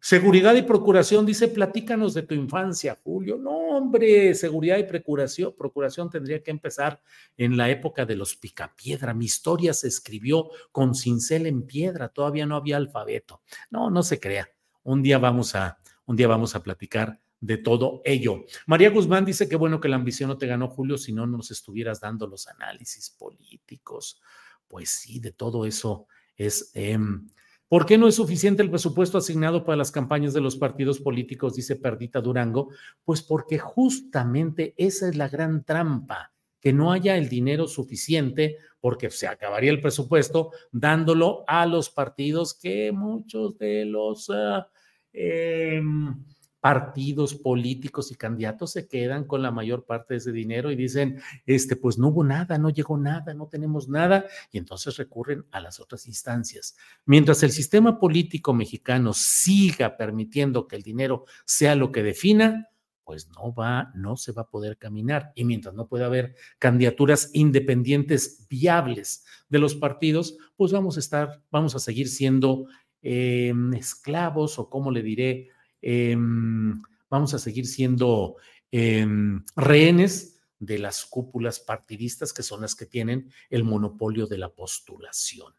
Seguridad 0.00 0.54
y 0.54 0.62
procuración, 0.62 1.26
dice, 1.26 1.48
platícanos 1.48 2.14
de 2.14 2.22
tu 2.22 2.34
infancia, 2.34 2.96
Julio. 3.02 3.38
No, 3.38 3.50
hombre, 3.76 4.34
seguridad 4.34 4.78
y 4.78 4.84
procuración, 4.84 5.54
procuración 5.56 6.10
tendría 6.10 6.42
que 6.42 6.50
empezar 6.50 7.02
en 7.36 7.56
la 7.56 7.70
época 7.70 8.06
de 8.06 8.14
los 8.14 8.36
picapiedra. 8.36 9.14
Mi 9.14 9.24
historia 9.24 9.72
se 9.72 9.88
escribió 9.88 10.50
con 10.70 10.94
cincel 10.94 11.46
en 11.46 11.62
piedra, 11.66 12.08
todavía 12.10 12.46
no 12.46 12.56
había 12.56 12.76
alfabeto. 12.76 13.42
No, 13.70 13.90
no 13.90 14.02
se 14.02 14.20
crea. 14.20 14.48
Un 14.84 15.02
día 15.02 15.18
vamos 15.18 15.56
a, 15.56 15.78
un 16.04 16.14
día 16.14 16.28
vamos 16.28 16.54
a 16.54 16.62
platicar 16.62 17.20
de 17.40 17.58
todo 17.58 18.02
ello. 18.04 18.44
María 18.66 18.90
Guzmán 18.90 19.24
dice 19.24 19.48
que 19.48 19.56
bueno 19.56 19.80
que 19.80 19.88
la 19.88 19.96
ambición 19.96 20.28
no 20.28 20.38
te 20.38 20.46
ganó, 20.46 20.68
Julio, 20.68 20.98
si 20.98 21.12
no 21.12 21.26
nos 21.26 21.50
estuvieras 21.50 22.00
dando 22.00 22.26
los 22.26 22.46
análisis 22.46 23.10
políticos. 23.10 24.20
Pues 24.68 24.90
sí, 24.90 25.20
de 25.20 25.32
todo 25.32 25.66
eso 25.66 26.06
es... 26.36 26.70
Em, 26.74 27.28
¿Por 27.68 27.84
qué 27.84 27.98
no 27.98 28.06
es 28.06 28.14
suficiente 28.14 28.62
el 28.62 28.70
presupuesto 28.70 29.18
asignado 29.18 29.64
para 29.64 29.76
las 29.76 29.90
campañas 29.90 30.32
de 30.32 30.40
los 30.40 30.56
partidos 30.56 31.00
políticos? 31.00 31.54
Dice 31.54 31.74
Perdita 31.74 32.20
Durango. 32.20 32.68
Pues 33.04 33.22
porque 33.22 33.58
justamente 33.58 34.74
esa 34.76 35.08
es 35.08 35.16
la 35.16 35.28
gran 35.28 35.64
trampa, 35.64 36.32
que 36.60 36.72
no 36.72 36.92
haya 36.92 37.16
el 37.16 37.28
dinero 37.28 37.66
suficiente, 37.66 38.58
porque 38.80 39.10
se 39.10 39.26
acabaría 39.26 39.72
el 39.72 39.80
presupuesto 39.80 40.52
dándolo 40.70 41.44
a 41.48 41.66
los 41.66 41.90
partidos 41.90 42.54
que 42.54 42.92
muchos 42.92 43.58
de 43.58 43.84
los... 43.84 44.30
Ah, 44.30 44.68
em, 45.12 46.24
partidos 46.66 47.36
políticos 47.36 48.10
y 48.10 48.16
candidatos 48.16 48.72
se 48.72 48.88
quedan 48.88 49.22
con 49.22 49.40
la 49.40 49.52
mayor 49.52 49.84
parte 49.84 50.14
de 50.14 50.18
ese 50.18 50.32
dinero 50.32 50.72
y 50.72 50.74
dicen, 50.74 51.20
este, 51.46 51.76
pues 51.76 51.96
no 51.96 52.08
hubo 52.08 52.24
nada, 52.24 52.58
no 52.58 52.70
llegó 52.70 52.98
nada, 52.98 53.34
no 53.34 53.46
tenemos 53.46 53.88
nada, 53.88 54.26
y 54.50 54.58
entonces 54.58 54.96
recurren 54.96 55.44
a 55.52 55.60
las 55.60 55.78
otras 55.78 56.08
instancias. 56.08 56.76
Mientras 57.04 57.44
el 57.44 57.52
sistema 57.52 58.00
político 58.00 58.52
mexicano 58.52 59.12
siga 59.12 59.96
permitiendo 59.96 60.66
que 60.66 60.74
el 60.74 60.82
dinero 60.82 61.26
sea 61.44 61.76
lo 61.76 61.92
que 61.92 62.02
defina, 62.02 62.68
pues 63.04 63.28
no 63.28 63.54
va, 63.54 63.92
no 63.94 64.16
se 64.16 64.32
va 64.32 64.42
a 64.42 64.50
poder 64.50 64.76
caminar. 64.76 65.30
Y 65.36 65.44
mientras 65.44 65.72
no 65.72 65.86
pueda 65.86 66.06
haber 66.06 66.34
candidaturas 66.58 67.30
independientes 67.32 68.44
viables 68.50 69.24
de 69.48 69.60
los 69.60 69.76
partidos, 69.76 70.36
pues 70.56 70.72
vamos 70.72 70.96
a 70.96 70.98
estar, 70.98 71.44
vamos 71.52 71.76
a 71.76 71.78
seguir 71.78 72.08
siendo 72.08 72.66
em, 73.02 73.72
esclavos 73.74 74.58
o, 74.58 74.68
como 74.68 74.90
le 74.90 75.04
diré, 75.04 75.50
Em, 75.88 76.82
vamos 77.08 77.32
a 77.32 77.38
seguir 77.38 77.64
siendo 77.64 78.38
em, 78.72 79.44
rehenes 79.54 80.42
de 80.58 80.80
las 80.80 81.04
cúpulas 81.04 81.60
partidistas 81.60 82.32
que 82.32 82.42
son 82.42 82.62
las 82.62 82.74
que 82.74 82.86
tienen 82.86 83.30
el 83.50 83.62
monopolio 83.62 84.26
de 84.26 84.36
la 84.36 84.48
postulación. 84.48 85.54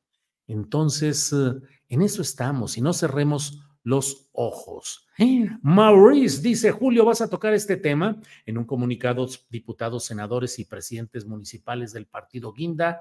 Entonces, 0.45 1.31
eh, 1.31 1.53
en 1.87 2.01
eso 2.01 2.21
estamos 2.21 2.77
y 2.77 2.81
no 2.81 2.91
cerremos 2.91 3.61
los 3.83 4.27
ojos. 4.33 5.07
Maurice 5.61 6.41
dice, 6.41 6.71
Julio, 6.71 7.05
¿vas 7.05 7.21
a 7.21 7.29
tocar 7.29 7.53
este 7.53 7.77
tema? 7.77 8.21
En 8.45 8.57
un 8.57 8.65
comunicado, 8.65 9.29
diputados, 9.49 10.03
senadores 10.03 10.59
y 10.59 10.65
presidentes 10.65 11.25
municipales 11.25 11.93
del 11.93 12.05
partido 12.05 12.51
Guinda 12.51 12.99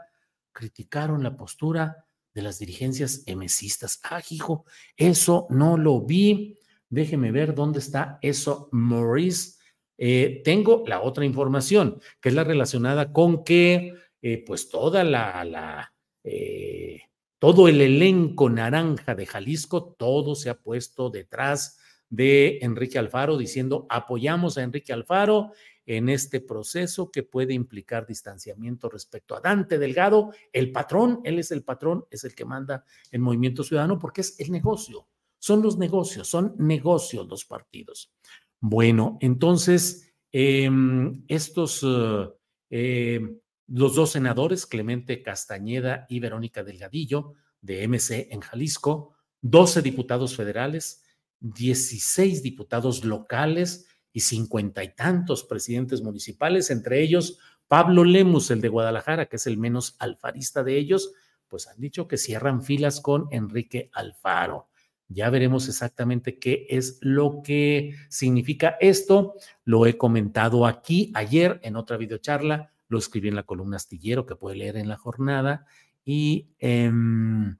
criticaron 0.53 1.25
la 1.25 1.37
postura 1.37 2.07
de 2.33 2.43
las 2.43 2.61
dirigencias 2.61 3.25
emesistas. 3.27 3.99
Ah, 4.05 4.23
hijo, 4.31 4.65
eso 4.97 5.49
no 5.51 5.77
lo 5.77 6.03
vi. 6.03 6.61
Déjeme 6.88 7.33
ver 7.33 7.55
dónde 7.55 7.81
está 7.81 8.18
eso, 8.22 8.68
Maurice. 8.72 9.59
Eh, 9.99 10.42
tengo 10.44 10.85
la 10.87 11.03
otra 11.03 11.25
información, 11.25 12.01
que 12.20 12.29
es 12.29 12.35
la 12.35 12.44
relacionada 12.44 13.12
con 13.12 13.44
que, 13.44 13.94
eh, 14.22 14.44
pues, 14.46 14.68
toda 14.68 15.05
la, 15.05 15.92
eh, 16.22 17.01
todo 17.38 17.68
el 17.68 17.81
elenco 17.81 18.51
naranja 18.51 19.14
de 19.14 19.27
Jalisco, 19.27 19.94
todo 19.99 20.35
se 20.35 20.51
ha 20.51 20.59
puesto 20.59 21.11
detrás 21.11 21.79
de 22.09 22.59
Enrique 22.62 22.99
Alfaro, 22.99 23.37
diciendo 23.37 23.87
apoyamos 23.90 24.59
a 24.59 24.62
Enrique 24.62 24.92
Alfaro 24.92 25.53
en 25.87 26.09
este 26.09 26.40
proceso 26.40 27.11
que 27.11 27.22
puede 27.22 27.55
implicar 27.55 28.07
distanciamiento 28.07 28.88
respecto 28.88 29.37
a 29.37 29.40
Dante 29.40 29.79
Delgado, 29.79 30.33
el 30.53 30.72
patrón, 30.72 31.20
él 31.25 31.38
es 31.38 31.53
el 31.53 31.62
patrón, 31.62 32.05
es 32.11 32.25
el 32.25 32.35
que 32.35 32.44
manda 32.44 32.85
el 33.11 33.20
movimiento 33.20 33.62
ciudadano 33.62 33.99
porque 33.99 34.20
es 34.20 34.38
el 34.40 34.51
negocio. 34.51 35.07
Son 35.47 35.63
los 35.63 35.79
negocios, 35.79 36.27
son 36.27 36.57
negocios 36.59 37.29
los 37.29 37.45
partidos. 37.45 38.13
Bueno, 38.59 39.17
entonces, 39.21 40.13
em, 40.33 41.23
estos, 41.29 41.85
eh, 41.85 43.15
em, 43.15 43.39
los 43.69 43.95
dos 43.95 44.11
senadores, 44.11 44.67
Clemente 44.67 45.23
Castañeda 45.23 46.05
y 46.09 46.19
Verónica 46.19 46.65
Delgadillo, 46.65 47.35
de 47.61 47.85
MC 47.85 48.27
en 48.33 48.41
Jalisco, 48.41 49.15
12 49.41 49.83
diputados 49.83 50.35
federales, 50.35 51.05
16 51.39 52.43
diputados 52.43 53.05
locales 53.05 53.87
y 54.13 54.23
cincuenta 54.23 54.83
y 54.83 54.97
tantos 54.97 55.45
presidentes 55.45 56.03
municipales, 56.03 56.73
entre 56.73 57.01
ellos, 57.03 57.39
Pablo 57.69 58.03
Lemus, 58.03 58.51
el 58.51 58.61
de 58.61 58.69
Guadalajara, 58.69 59.27
que 59.27 59.37
es 59.37 59.47
el 59.47 59.59
menos 59.59 59.95
alfarista 60.01 60.65
de 60.65 60.77
ellos, 60.77 61.13
pues 61.47 61.69
han 61.69 61.79
dicho 61.79 62.09
que 62.09 62.17
cierran 62.17 62.65
filas 62.65 63.01
con 63.01 63.29
Enrique 63.31 63.91
Alfaro. 63.93 64.71
Ya 65.09 65.31
veremos 65.31 65.69
exactamente 65.69 66.38
qué 66.38 66.66
es 66.69 66.99
lo 67.01 67.42
que 67.42 67.95
significa 68.09 68.77
esto. 68.81 69.35
Lo 69.64 69.87
he 69.87 69.97
comentado 69.97 70.66
aquí 70.66 71.12
ayer 71.14 71.61
en 71.62 71.77
otra 71.77 71.97
videocharla, 71.97 72.73
lo 72.88 72.99
escribí 72.99 73.29
en 73.29 73.37
la 73.37 73.45
columna 73.45 73.77
astillero 73.77 74.27
que 74.27 74.37
puede 74.37 74.57
leer 74.57 74.77
en 74.77 74.88
la 74.88 74.97
jornada 74.97 75.66
y 76.05 76.49
em, 76.59 77.57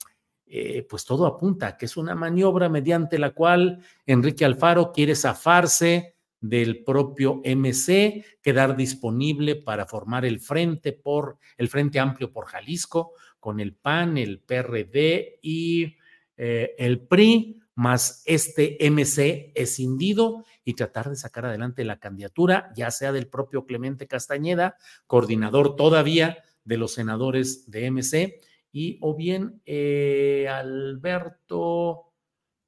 eh, 0.47 0.87
pues 0.89 1.05
todo 1.05 1.27
apunta 1.27 1.67
a 1.69 1.77
que 1.77 1.87
es 1.87 1.97
una 1.97 2.15
maniobra 2.15 2.69
mediante 2.69 3.19
la 3.19 3.31
cual 3.31 3.81
Enrique 4.07 4.45
Alfaro 4.45 4.93
quiere 4.93 5.15
zafarse 5.15 6.17
del 6.41 6.85
propio 6.85 7.41
MC, 7.45 8.25
quedar 8.43 8.77
disponible 8.77 9.57
para 9.57 9.87
formar 9.87 10.25
el 10.25 10.41
frente 10.41 10.93
por 10.93 11.39
el 11.57 11.69
Frente 11.69 11.99
Amplio 11.99 12.33
por 12.33 12.47
Jalisco 12.47 13.13
con 13.41 13.61
el 13.61 13.75
PAN, 13.75 14.19
el 14.19 14.41
PRD 14.41 15.39
y 15.43 15.97
eh, 16.37 16.75
el 16.79 17.01
PRI, 17.07 17.61
más 17.75 18.23
este 18.25 18.79
MC 18.81 19.53
escindido 19.55 20.45
y 20.65 20.75
tratar 20.75 21.11
de 21.11 21.17
sacar 21.17 21.45
adelante 21.45 21.85
la 21.85 21.99
candidatura, 21.99 22.73
ya 22.75 22.91
sea 22.91 23.13
del 23.13 23.29
propio 23.29 23.67
Clemente 23.67 24.07
Castañeda, 24.07 24.77
coordinador 25.07 25.77
todavía 25.77 26.39
de 26.65 26.79
los 26.79 26.95
senadores 26.95 27.71
de 27.71 27.91
MC, 27.91 28.41
y 28.73 28.99
o 29.03 29.15
bien 29.15 29.63
eh, 29.65 30.49
Alberto 30.51 32.13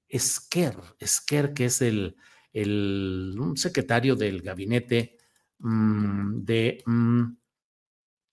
Esquer, 0.09 0.77
Esquer, 0.99 1.53
que 1.53 1.67
es 1.67 1.83
el, 1.83 2.17
el 2.53 3.35
secretario 3.57 4.17
del 4.17 4.43
gabinete 4.43 5.17
mm, 5.59 6.45
de 6.45 6.83
mm, 6.87 7.23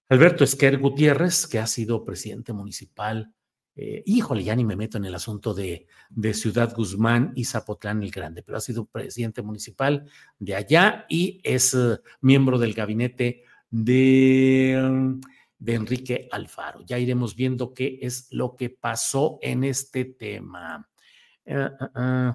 Alberto 0.10 0.44
Esquer 0.44 0.78
Gutiérrez, 0.78 1.48
que 1.48 1.60
ha 1.60 1.68
sido 1.68 2.06
presidente 2.06 2.54
municipal. 2.54 3.34
Eh, 3.78 4.04
híjole, 4.06 4.44
ya 4.44 4.56
ni 4.56 4.64
me 4.64 4.78
meto 4.78 4.98
en 4.98 5.06
el 5.06 5.16
asunto 5.16 5.54
de, 5.54 5.88
Ciudad 6.34 6.74
Guzmán 6.74 7.34
y 7.36 7.44
Zapotlán 7.44 8.02
el 8.04 8.12
Grande, 8.12 8.42
pero 8.42 8.58
ha 8.58 8.62
sido 8.62 8.86
presidente 8.86 9.42
municipal 9.42 10.06
de 10.40 10.56
allá 10.56 11.06
y 11.10 11.42
es 11.44 11.74
uh, 11.74 11.98
miembro 12.22 12.58
del 12.58 12.74
gabinete 12.74 13.44
de, 13.70 15.20
de 15.60 15.74
Enrique 15.74 16.30
Alfaro. 16.32 16.84
Ya 16.86 17.00
iremos 17.00 17.36
viendo 17.36 17.74
qué 17.74 18.00
es 18.02 18.30
lo 18.32 18.56
que 18.56 18.70
pasó 18.70 19.40
en 19.42 19.66
este 19.66 20.06
tema. 20.06 20.88
Uh, 21.46 22.00
uh, 22.00 22.34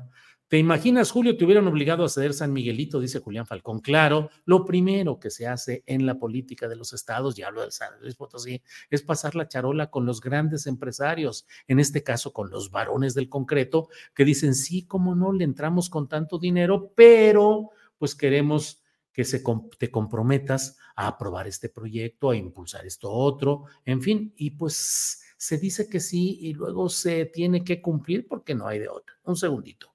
¿Te 0.50 0.58
imaginas, 0.58 1.12
Julio, 1.12 1.36
te 1.36 1.44
hubieran 1.44 1.68
obligado 1.68 2.04
a 2.04 2.08
ceder 2.08 2.34
San 2.34 2.52
Miguelito? 2.52 2.98
Dice 2.98 3.20
Julián 3.20 3.46
Falcón. 3.46 3.78
Claro, 3.78 4.30
lo 4.46 4.64
primero 4.64 5.20
que 5.20 5.30
se 5.30 5.46
hace 5.46 5.84
en 5.86 6.06
la 6.06 6.18
política 6.18 6.66
de 6.66 6.74
los 6.74 6.92
estados, 6.92 7.36
ya 7.36 7.46
hablo 7.46 7.64
de 7.64 7.70
San 7.70 8.00
Luis 8.00 8.16
Potosí, 8.16 8.60
es 8.90 9.02
pasar 9.02 9.36
la 9.36 9.46
charola 9.46 9.92
con 9.92 10.06
los 10.06 10.20
grandes 10.20 10.66
empresarios, 10.66 11.46
en 11.68 11.78
este 11.78 12.02
caso 12.02 12.32
con 12.32 12.50
los 12.50 12.72
varones 12.72 13.14
del 13.14 13.28
concreto, 13.28 13.90
que 14.12 14.24
dicen, 14.24 14.56
sí, 14.56 14.86
cómo 14.86 15.14
no, 15.14 15.32
le 15.32 15.44
entramos 15.44 15.88
con 15.88 16.08
tanto 16.08 16.36
dinero, 16.36 16.92
pero 16.96 17.70
pues 17.96 18.16
queremos 18.16 18.82
que 19.12 19.22
se, 19.22 19.44
te 19.78 19.88
comprometas 19.92 20.78
a 20.96 21.06
aprobar 21.06 21.46
este 21.46 21.68
proyecto, 21.68 22.30
a 22.30 22.36
impulsar 22.36 22.84
esto 22.86 23.08
otro, 23.08 23.66
en 23.84 24.02
fin, 24.02 24.34
y 24.36 24.50
pues 24.50 25.22
se 25.36 25.58
dice 25.58 25.88
que 25.88 26.00
sí 26.00 26.38
y 26.40 26.54
luego 26.54 26.88
se 26.88 27.26
tiene 27.26 27.62
que 27.62 27.80
cumplir 27.80 28.26
porque 28.26 28.56
no 28.56 28.66
hay 28.66 28.80
de 28.80 28.88
otra. 28.88 29.14
Un 29.22 29.36
segundito. 29.36 29.89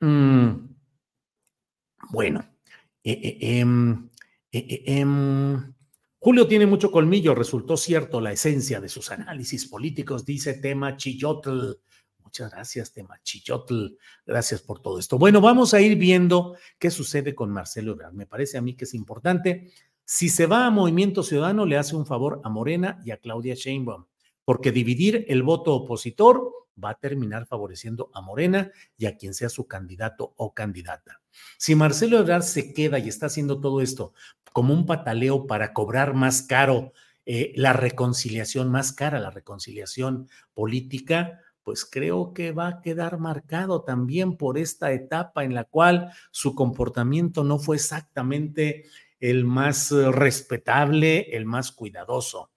Mm, 0.00 0.68
bueno, 2.10 2.44
eh, 3.02 3.20
eh, 3.22 3.58
em, 3.60 4.08
eh, 4.52 4.82
em, 4.86 5.74
Julio 6.18 6.46
tiene 6.46 6.66
mucho 6.66 6.90
colmillo, 6.90 7.34
resultó 7.34 7.76
cierto 7.76 8.20
la 8.20 8.32
esencia 8.32 8.80
de 8.80 8.88
sus 8.88 9.10
análisis 9.10 9.66
políticos, 9.66 10.24
dice 10.24 10.54
Tema 10.54 10.96
Chillotl. 10.96 11.74
Muchas 12.22 12.50
gracias, 12.50 12.92
Tema 12.92 13.20
Chillotl. 13.22 13.96
Gracias 14.26 14.62
por 14.62 14.80
todo 14.80 14.98
esto. 14.98 15.18
Bueno, 15.18 15.40
vamos 15.40 15.74
a 15.74 15.80
ir 15.80 15.96
viendo 15.96 16.56
qué 16.78 16.90
sucede 16.90 17.34
con 17.34 17.50
Marcelo 17.50 17.92
Ebrard. 17.92 18.12
Me 18.12 18.26
parece 18.26 18.58
a 18.58 18.62
mí 18.62 18.74
que 18.74 18.84
es 18.84 18.94
importante. 18.94 19.70
Si 20.04 20.28
se 20.28 20.46
va 20.46 20.66
a 20.66 20.70
Movimiento 20.70 21.22
Ciudadano, 21.22 21.66
le 21.66 21.76
hace 21.76 21.94
un 21.96 22.06
favor 22.06 22.40
a 22.44 22.48
Morena 22.48 23.00
y 23.04 23.10
a 23.10 23.18
Claudia 23.18 23.54
Sheinbaum, 23.54 24.06
porque 24.44 24.72
dividir 24.72 25.24
el 25.28 25.42
voto 25.42 25.74
opositor 25.74 26.52
va 26.82 26.90
a 26.90 26.98
terminar 26.98 27.46
favoreciendo 27.46 28.10
a 28.14 28.20
Morena 28.20 28.70
y 28.96 29.06
a 29.06 29.16
quien 29.16 29.34
sea 29.34 29.48
su 29.48 29.66
candidato 29.66 30.34
o 30.36 30.54
candidata. 30.54 31.20
Si 31.56 31.74
Marcelo 31.74 32.18
Ebrard 32.18 32.42
se 32.42 32.72
queda 32.72 32.98
y 32.98 33.08
está 33.08 33.26
haciendo 33.26 33.60
todo 33.60 33.80
esto 33.80 34.12
como 34.52 34.74
un 34.74 34.86
pataleo 34.86 35.46
para 35.46 35.72
cobrar 35.72 36.14
más 36.14 36.42
caro 36.42 36.92
eh, 37.26 37.52
la 37.56 37.72
reconciliación, 37.72 38.70
más 38.70 38.92
cara 38.92 39.20
la 39.20 39.30
reconciliación 39.30 40.28
política, 40.54 41.40
pues 41.62 41.84
creo 41.84 42.32
que 42.32 42.52
va 42.52 42.68
a 42.68 42.80
quedar 42.80 43.18
marcado 43.18 43.82
también 43.82 44.38
por 44.38 44.56
esta 44.56 44.92
etapa 44.92 45.44
en 45.44 45.54
la 45.54 45.64
cual 45.64 46.10
su 46.30 46.54
comportamiento 46.54 47.44
no 47.44 47.58
fue 47.58 47.76
exactamente 47.76 48.86
el 49.20 49.44
más 49.44 49.92
eh, 49.92 50.10
respetable, 50.10 51.36
el 51.36 51.44
más 51.44 51.70
cuidadoso. 51.70 52.50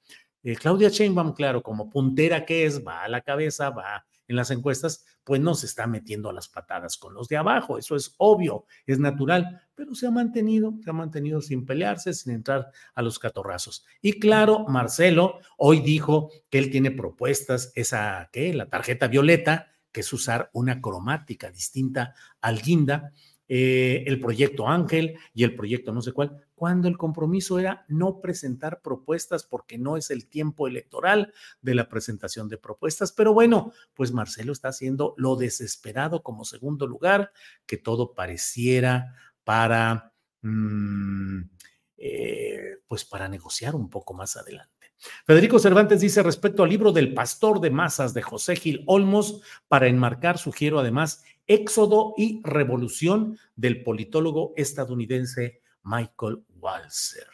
Eh, 0.44 0.56
Claudia 0.56 0.90
Sheinbaum, 0.90 1.34
claro, 1.34 1.62
como 1.62 1.90
puntera 1.90 2.46
que 2.46 2.66
es, 2.66 2.86
va 2.86 3.04
a 3.04 3.10
la 3.10 3.20
cabeza, 3.20 3.70
va 3.70 4.06
en 4.32 4.38
las 4.38 4.52
encuestas, 4.52 5.06
pues 5.24 5.40
no 5.40 5.54
se 5.54 5.68
está 5.68 5.86
metiendo 5.88 6.30
a 6.30 6.34
las 6.34 6.48
patadas 6.48 6.98
con 6.98 7.14
los 7.14 7.28
de 7.28 7.38
abajo. 7.38 7.78
Eso 7.78 7.96
es 7.96 8.16
obvio, 8.18 8.66
es 8.88 8.98
natural, 9.00 9.62
pero 9.76 9.94
se 9.94 10.08
ha 10.08 10.12
mantenido, 10.12 10.74
se 10.84 10.90
ha 10.90 10.94
mantenido 10.94 11.42
sin 11.42 11.66
pelearse, 11.66 12.14
sin 12.14 12.34
entrar 12.34 12.72
a 12.96 13.02
los 13.02 13.20
catorrazos. 13.20 13.86
Y 14.02 14.20
claro, 14.20 14.66
Marcelo 14.68 15.40
hoy 15.58 15.82
dijo 15.82 16.32
que 16.50 16.58
él 16.58 16.72
tiene 16.72 16.92
propuestas, 16.92 17.72
esa, 17.76 18.30
¿qué? 18.32 18.54
La 18.54 18.70
tarjeta 18.70 19.08
violeta, 19.08 19.68
que 19.92 20.02
es 20.02 20.14
usar 20.14 20.50
una 20.54 20.82
cromática 20.82 21.52
distinta 21.52 22.16
al 22.40 22.62
guinda, 22.62 23.12
eh, 23.54 24.06
el 24.08 24.18
proyecto 24.22 24.70
Ángel 24.70 25.18
y 25.34 25.44
el 25.44 25.54
proyecto 25.54 25.92
no 25.92 26.02
sé 26.02 26.14
cuál, 26.14 26.42
cuando 26.62 26.88
el 26.88 26.96
compromiso 26.96 27.58
era 27.58 27.86
no 27.88 28.22
presentar 28.22 28.82
propuestas 28.84 29.44
porque 29.44 29.80
no 29.80 29.98
es 29.98 30.12
el 30.12 30.30
tiempo 30.30 30.68
electoral 30.68 31.34
de 31.60 31.74
la 31.74 31.90
presentación 31.90 32.50
de 32.50 32.60
propuestas. 32.60 33.12
Pero 33.14 33.34
bueno, 33.34 33.74
pues 33.96 34.12
Marcelo 34.12 34.52
está 34.52 34.68
haciendo 34.68 35.16
lo 35.18 35.38
desesperado 35.38 36.22
como 36.22 36.46
segundo 36.46 36.86
lugar, 36.86 37.32
que 37.66 37.78
todo 37.78 38.14
pareciera 38.14 39.16
para, 39.44 40.14
mm, 40.44 41.40
eh, 41.98 42.78
pues 42.86 43.06
para 43.06 43.28
negociar 43.28 43.74
un 43.74 43.90
poco 43.90 44.14
más 44.14 44.38
adelante. 44.38 44.94
Federico 45.26 45.58
Cervantes 45.58 46.00
dice 46.00 46.22
respecto 46.22 46.62
al 46.62 46.70
libro 46.70 46.92
del 46.92 47.16
pastor 47.16 47.60
de 47.60 47.72
masas 47.72 48.14
de 48.14 48.22
José 48.22 48.56
Gil 48.56 48.84
Olmos, 48.86 49.42
para 49.68 49.88
enmarcar, 49.88 50.38
sugiero 50.38 50.80
además 50.80 51.24
Éxodo 51.48 52.14
y 52.18 52.40
Revolución 52.44 53.40
del 53.56 53.82
politólogo 53.82 54.54
estadounidense 54.58 55.62
Michael 55.84 56.44
Walzer. 56.60 57.28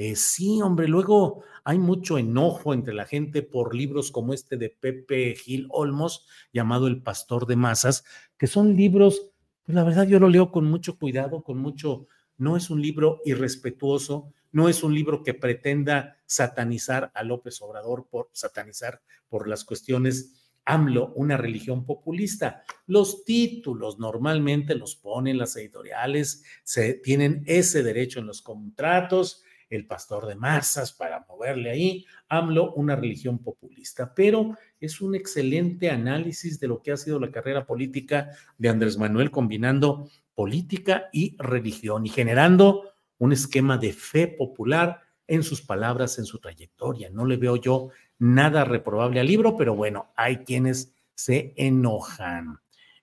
Eh, 0.00 0.14
sí, 0.14 0.62
hombre, 0.62 0.86
luego 0.86 1.42
hay 1.64 1.78
mucho 1.78 2.18
enojo 2.18 2.72
entre 2.72 2.94
la 2.94 3.04
gente 3.04 3.42
por 3.42 3.74
libros 3.74 4.12
como 4.12 4.32
este 4.32 4.56
de 4.56 4.70
Pepe 4.70 5.34
Gil 5.34 5.66
Olmos, 5.70 6.24
llamado 6.52 6.86
El 6.86 7.02
Pastor 7.02 7.46
de 7.46 7.56
Masas, 7.56 8.04
que 8.36 8.46
son 8.46 8.76
libros, 8.76 9.32
pues 9.64 9.74
la 9.74 9.82
verdad 9.82 10.06
yo 10.06 10.20
lo 10.20 10.28
leo 10.28 10.52
con 10.52 10.66
mucho 10.66 10.98
cuidado, 10.98 11.42
con 11.42 11.58
mucho, 11.58 12.06
no 12.36 12.56
es 12.56 12.70
un 12.70 12.80
libro 12.80 13.20
irrespetuoso, 13.24 14.32
no 14.52 14.68
es 14.68 14.84
un 14.84 14.94
libro 14.94 15.24
que 15.24 15.34
pretenda 15.34 16.16
satanizar 16.26 17.10
a 17.14 17.24
López 17.24 17.60
Obrador 17.60 18.06
por 18.08 18.30
satanizar 18.32 19.02
por 19.28 19.48
las 19.48 19.64
cuestiones 19.64 20.37
AMLO, 20.68 21.12
una 21.14 21.38
religión 21.38 21.86
populista. 21.86 22.62
Los 22.86 23.24
títulos 23.24 23.98
normalmente 23.98 24.74
los 24.74 24.96
ponen 24.96 25.38
las 25.38 25.56
editoriales, 25.56 26.44
se 26.62 26.94
tienen 26.94 27.42
ese 27.46 27.82
derecho 27.82 28.20
en 28.20 28.26
los 28.26 28.42
contratos, 28.42 29.42
el 29.70 29.86
pastor 29.86 30.26
de 30.26 30.34
masas 30.34 30.92
para 30.92 31.24
moverle 31.26 31.70
ahí, 31.70 32.06
AMLO, 32.28 32.74
una 32.74 32.96
religión 32.96 33.38
populista, 33.38 34.14
pero 34.14 34.56
es 34.78 35.00
un 35.00 35.14
excelente 35.14 35.90
análisis 35.90 36.60
de 36.60 36.68
lo 36.68 36.82
que 36.82 36.92
ha 36.92 36.96
sido 36.98 37.18
la 37.18 37.30
carrera 37.30 37.66
política 37.66 38.30
de 38.58 38.68
Andrés 38.68 38.98
Manuel 38.98 39.30
combinando 39.30 40.10
política 40.34 41.08
y 41.12 41.34
religión 41.38 42.04
y 42.04 42.10
generando 42.10 42.92
un 43.16 43.32
esquema 43.32 43.78
de 43.78 43.92
fe 43.92 44.28
popular 44.28 45.00
en 45.26 45.42
sus 45.42 45.62
palabras, 45.62 46.18
en 46.18 46.24
su 46.24 46.38
trayectoria. 46.38 47.10
No 47.10 47.24
le 47.24 47.36
veo 47.36 47.56
yo 47.56 47.90
nada 48.18 48.64
reprobable 48.64 49.20
al 49.20 49.26
libro, 49.26 49.56
pero 49.56 49.74
bueno, 49.74 50.12
hay 50.16 50.38
quienes 50.38 50.94
se 51.14 51.54
enojan. 51.56 52.60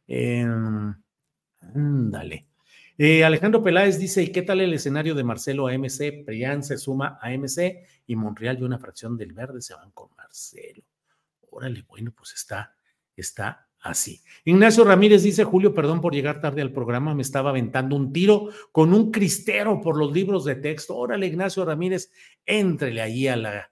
Em, 0.07 0.93
ándale. 1.61 2.47
Eh, 2.97 3.25
Alejandro 3.25 3.61
Peláez 3.61 3.99
dice, 3.99 4.23
¿y 4.23 4.31
qué 4.31 4.41
tal 4.41 4.61
el 4.61 4.73
escenario 4.73 5.15
de 5.15 5.23
Marcelo 5.23 5.67
a 5.67 5.73
MC? 5.73 6.23
Prián 6.25 6.63
se 6.63 6.77
suma 6.77 7.19
a 7.21 7.31
MC 7.31 7.85
y 8.07 8.15
Monreal 8.15 8.59
y 8.59 8.63
una 8.63 8.79
fracción 8.79 9.17
del 9.17 9.33
Verde 9.33 9.61
se 9.61 9.73
van 9.73 9.91
con 9.91 10.09
Marcelo. 10.15 10.83
Órale, 11.49 11.83
bueno, 11.87 12.13
pues 12.15 12.33
está, 12.33 12.75
está 13.15 13.67
así. 13.81 14.21
Ignacio 14.45 14.85
Ramírez 14.85 15.23
dice, 15.23 15.43
Julio, 15.43 15.73
perdón 15.73 15.99
por 15.99 16.13
llegar 16.13 16.39
tarde 16.39 16.61
al 16.61 16.71
programa, 16.71 17.13
me 17.13 17.21
estaba 17.21 17.49
aventando 17.49 17.97
un 17.97 18.13
tiro 18.13 18.49
con 18.71 18.93
un 18.93 19.11
cristero 19.11 19.81
por 19.81 19.97
los 19.97 20.13
libros 20.13 20.45
de 20.45 20.55
texto. 20.55 20.95
Órale, 20.95 21.27
Ignacio 21.27 21.65
Ramírez, 21.65 22.11
éntrele 22.45 23.01
ahí 23.01 23.27
a, 23.27 23.35
la, 23.35 23.71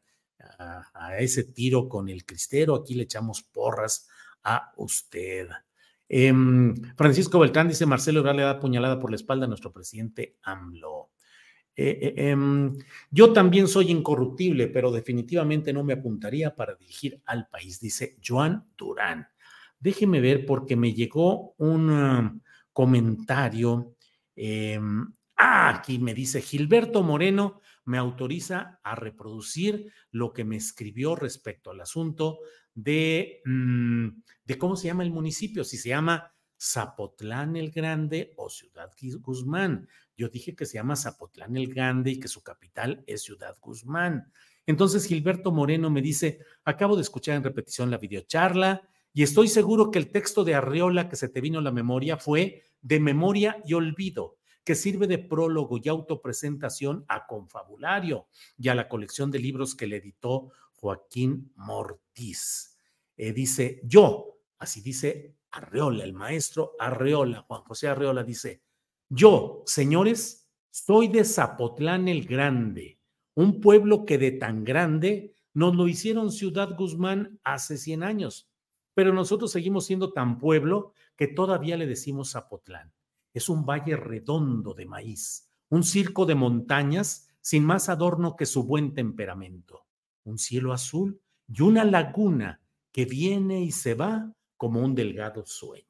a, 0.59 1.17
ese 1.19 1.43
tiro 1.45 1.87
con 1.87 2.09
el 2.09 2.25
cristero, 2.25 2.75
aquí 2.75 2.95
le 2.95 3.03
echamos 3.03 3.43
porras 3.43 4.07
a 4.43 4.71
usted. 4.77 5.47
Em, 6.07 6.75
Francisco 6.95 7.39
Beltrán 7.39 7.67
dice, 7.67 7.85
Marcelo 7.85 8.19
Ebrard 8.19 8.35
le 8.35 8.43
da 8.43 8.59
puñalada 8.59 8.99
por 8.99 9.09
la 9.09 9.15
espalda 9.15 9.45
a 9.45 9.47
nuestro 9.47 9.71
presidente 9.71 10.37
AMLO. 10.43 11.11
Eh, 11.75 12.13
eh, 12.15 12.29
em, 12.29 12.77
yo 13.09 13.33
también 13.33 13.67
soy 13.67 13.89
incorruptible, 13.89 14.67
pero 14.67 14.91
definitivamente 14.91 15.73
no 15.73 15.83
me 15.83 15.93
apuntaría 15.93 16.55
para 16.55 16.75
dirigir 16.75 17.21
al 17.25 17.47
país, 17.47 17.79
dice 17.79 18.17
Joan 18.23 18.67
Durán. 18.77 19.27
Déjeme 19.79 20.21
ver 20.21 20.45
porque 20.45 20.75
me 20.75 20.93
llegó 20.93 21.55
un 21.57 22.41
comentario. 22.71 23.95
Em, 24.35 25.13
ah, 25.37 25.69
aquí 25.69 25.99
me 25.99 26.13
dice 26.13 26.41
Gilberto 26.41 27.03
Moreno 27.03 27.61
me 27.85 27.97
autoriza 27.97 28.79
a 28.83 28.95
reproducir 28.95 29.91
lo 30.11 30.33
que 30.33 30.43
me 30.43 30.55
escribió 30.55 31.15
respecto 31.15 31.71
al 31.71 31.81
asunto 31.81 32.39
de, 32.73 33.41
mm, 33.45 34.07
de 34.45 34.57
cómo 34.57 34.75
se 34.75 34.87
llama 34.87 35.03
el 35.03 35.11
municipio, 35.11 35.63
si 35.63 35.77
se 35.77 35.89
llama 35.89 36.33
Zapotlán 36.63 37.55
el 37.57 37.71
Grande 37.71 38.33
o 38.37 38.49
Ciudad 38.49 38.89
Guzmán. 39.19 39.87
Yo 40.15 40.29
dije 40.29 40.55
que 40.55 40.65
se 40.65 40.75
llama 40.75 40.95
Zapotlán 40.95 41.57
el 41.57 41.67
Grande 41.67 42.11
y 42.11 42.19
que 42.19 42.27
su 42.27 42.41
capital 42.41 43.03
es 43.05 43.23
Ciudad 43.23 43.57
Guzmán. 43.59 44.31
Entonces 44.65 45.05
Gilberto 45.05 45.51
Moreno 45.51 45.89
me 45.89 46.01
dice, 46.01 46.39
acabo 46.63 46.95
de 46.95 47.01
escuchar 47.01 47.35
en 47.35 47.43
repetición 47.43 47.91
la 47.91 47.97
videocharla 47.97 48.87
y 49.11 49.23
estoy 49.23 49.47
seguro 49.49 49.91
que 49.91 49.99
el 49.99 50.09
texto 50.09 50.43
de 50.43 50.55
Arriola 50.55 51.09
que 51.09 51.17
se 51.17 51.27
te 51.27 51.41
vino 51.41 51.59
a 51.59 51.63
la 51.63 51.71
memoria 51.71 52.17
fue 52.17 52.63
de 52.81 52.99
memoria 52.99 53.61
y 53.65 53.73
olvido, 53.73 54.37
que 54.63 54.75
sirve 54.75 55.07
de 55.07 55.17
prólogo 55.17 55.79
y 55.81 55.89
autopresentación 55.89 57.05
a 57.07 57.25
Confabulario 57.27 58.27
y 58.57 58.69
a 58.69 58.75
la 58.75 58.87
colección 58.87 59.31
de 59.31 59.39
libros 59.39 59.75
que 59.75 59.87
le 59.87 59.97
editó 59.97 60.51
Joaquín 60.75 61.51
Mortiz. 61.55 62.77
Eh, 63.17 63.33
dice, 63.33 63.81
yo, 63.83 64.39
así 64.59 64.81
dice 64.81 65.35
Arreola, 65.51 66.03
el 66.03 66.13
maestro 66.13 66.73
Arreola, 66.79 67.41
Juan 67.41 67.61
José 67.63 67.87
Arreola 67.87 68.23
dice, 68.23 68.61
yo, 69.09 69.63
señores, 69.65 70.49
soy 70.69 71.07
de 71.07 71.23
Zapotlán 71.23 72.07
el 72.07 72.25
Grande, 72.25 72.99
un 73.35 73.61
pueblo 73.61 74.05
que 74.05 74.17
de 74.17 74.31
tan 74.31 74.63
grande 74.63 75.33
nos 75.53 75.75
lo 75.75 75.87
hicieron 75.87 76.31
Ciudad 76.31 76.75
Guzmán 76.75 77.39
hace 77.43 77.77
100 77.77 78.03
años 78.03 78.49
pero 78.93 79.13
nosotros 79.13 79.51
seguimos 79.51 79.85
siendo 79.85 80.13
tan 80.13 80.37
pueblo 80.37 80.93
que 81.15 81.27
todavía 81.27 81.77
le 81.77 81.87
decimos 81.87 82.31
Zapotlán. 82.31 82.93
Es 83.33 83.49
un 83.49 83.65
valle 83.65 83.95
redondo 83.95 84.73
de 84.73 84.85
maíz, 84.85 85.49
un 85.69 85.83
circo 85.83 86.25
de 86.25 86.35
montañas 86.35 87.27
sin 87.41 87.65
más 87.65 87.89
adorno 87.89 88.35
que 88.35 88.45
su 88.45 88.63
buen 88.63 88.93
temperamento, 88.93 89.85
un 90.23 90.37
cielo 90.37 90.71
azul 90.71 91.19
y 91.47 91.61
una 91.61 91.83
laguna 91.83 92.61
que 92.91 93.05
viene 93.05 93.63
y 93.63 93.71
se 93.71 93.95
va 93.95 94.33
como 94.55 94.81
un 94.81 94.95
delgado 94.95 95.45
sueño. 95.45 95.87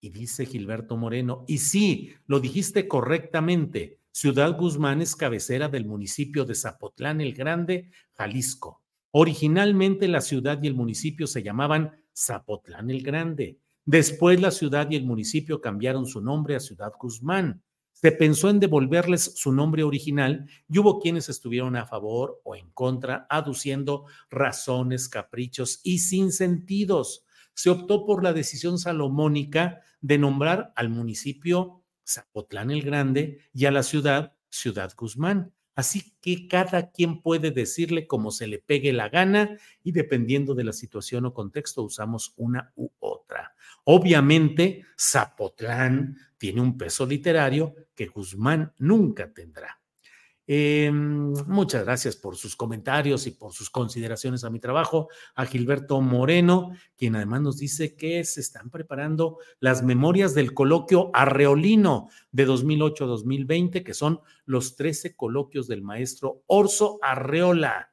Y 0.00 0.10
dice 0.10 0.44
Gilberto 0.44 0.96
Moreno, 0.96 1.44
y 1.46 1.58
sí, 1.58 2.12
lo 2.26 2.40
dijiste 2.40 2.88
correctamente, 2.88 4.00
Ciudad 4.10 4.58
Guzmán 4.58 5.00
es 5.00 5.16
cabecera 5.16 5.68
del 5.68 5.86
municipio 5.86 6.44
de 6.44 6.54
Zapotlán 6.54 7.22
el 7.22 7.32
Grande, 7.32 7.90
Jalisco. 8.12 8.82
Originalmente 9.12 10.08
la 10.08 10.20
ciudad 10.20 10.62
y 10.62 10.66
el 10.66 10.74
municipio 10.74 11.26
se 11.26 11.42
llamaban 11.42 11.92
Zapotlán 12.14 12.90
el 12.90 13.02
Grande. 13.02 13.61
Después 13.84 14.40
la 14.40 14.50
ciudad 14.50 14.90
y 14.90 14.96
el 14.96 15.04
municipio 15.04 15.60
cambiaron 15.60 16.06
su 16.06 16.20
nombre 16.20 16.54
a 16.54 16.60
Ciudad 16.60 16.92
Guzmán. 17.00 17.62
Se 17.92 18.12
pensó 18.12 18.48
en 18.48 18.60
devolverles 18.60 19.34
su 19.36 19.52
nombre 19.52 19.82
original 19.82 20.48
y 20.68 20.78
hubo 20.78 21.00
quienes 21.00 21.28
estuvieron 21.28 21.76
a 21.76 21.86
favor 21.86 22.40
o 22.44 22.54
en 22.56 22.70
contra, 22.70 23.26
aduciendo 23.28 24.06
razones, 24.30 25.08
caprichos 25.08 25.80
y 25.82 25.98
sinsentidos. 25.98 27.24
Se 27.54 27.70
optó 27.70 28.04
por 28.04 28.22
la 28.22 28.32
decisión 28.32 28.78
salomónica 28.78 29.80
de 30.00 30.18
nombrar 30.18 30.72
al 30.76 30.88
municipio 30.88 31.82
Zapotlán 32.06 32.70
el 32.70 32.82
Grande 32.82 33.40
y 33.52 33.66
a 33.66 33.70
la 33.70 33.82
ciudad 33.82 34.34
Ciudad 34.48 34.92
Guzmán. 34.96 35.52
Así 35.74 36.14
que 36.20 36.48
cada 36.48 36.90
quien 36.90 37.22
puede 37.22 37.50
decirle 37.50 38.06
como 38.06 38.30
se 38.30 38.46
le 38.46 38.58
pegue 38.58 38.92
la 38.92 39.08
gana 39.08 39.56
y 39.82 39.92
dependiendo 39.92 40.54
de 40.54 40.64
la 40.64 40.72
situación 40.72 41.24
o 41.24 41.32
contexto 41.32 41.82
usamos 41.82 42.34
una 42.36 42.72
u 42.76 42.90
otra. 42.98 43.54
Obviamente, 43.84 44.84
Zapotlán 44.98 46.16
tiene 46.38 46.60
un 46.60 46.76
peso 46.76 47.06
literario 47.06 47.74
que 47.94 48.06
Guzmán 48.06 48.72
nunca 48.78 49.32
tendrá. 49.32 49.82
Em, 50.44 51.32
muchas 51.46 51.84
gracias 51.84 52.16
por 52.16 52.36
sus 52.36 52.56
comentarios 52.56 53.28
y 53.28 53.30
por 53.30 53.52
sus 53.52 53.70
consideraciones 53.70 54.42
a 54.42 54.50
mi 54.50 54.58
trabajo. 54.58 55.08
A 55.34 55.46
Gilberto 55.46 56.00
Moreno, 56.00 56.72
quien 56.96 57.14
además 57.14 57.42
nos 57.42 57.58
dice 57.58 57.94
que 57.94 58.24
se 58.24 58.40
están 58.40 58.68
preparando 58.68 59.38
las 59.60 59.82
memorias 59.82 60.34
del 60.34 60.52
coloquio 60.52 61.10
arreolino 61.14 62.08
de 62.32 62.46
2008-2020, 62.46 63.84
que 63.84 63.94
son 63.94 64.20
los 64.44 64.74
13 64.74 65.14
coloquios 65.14 65.68
del 65.68 65.82
maestro 65.82 66.42
Orso 66.46 66.98
Arreola. 67.02 67.92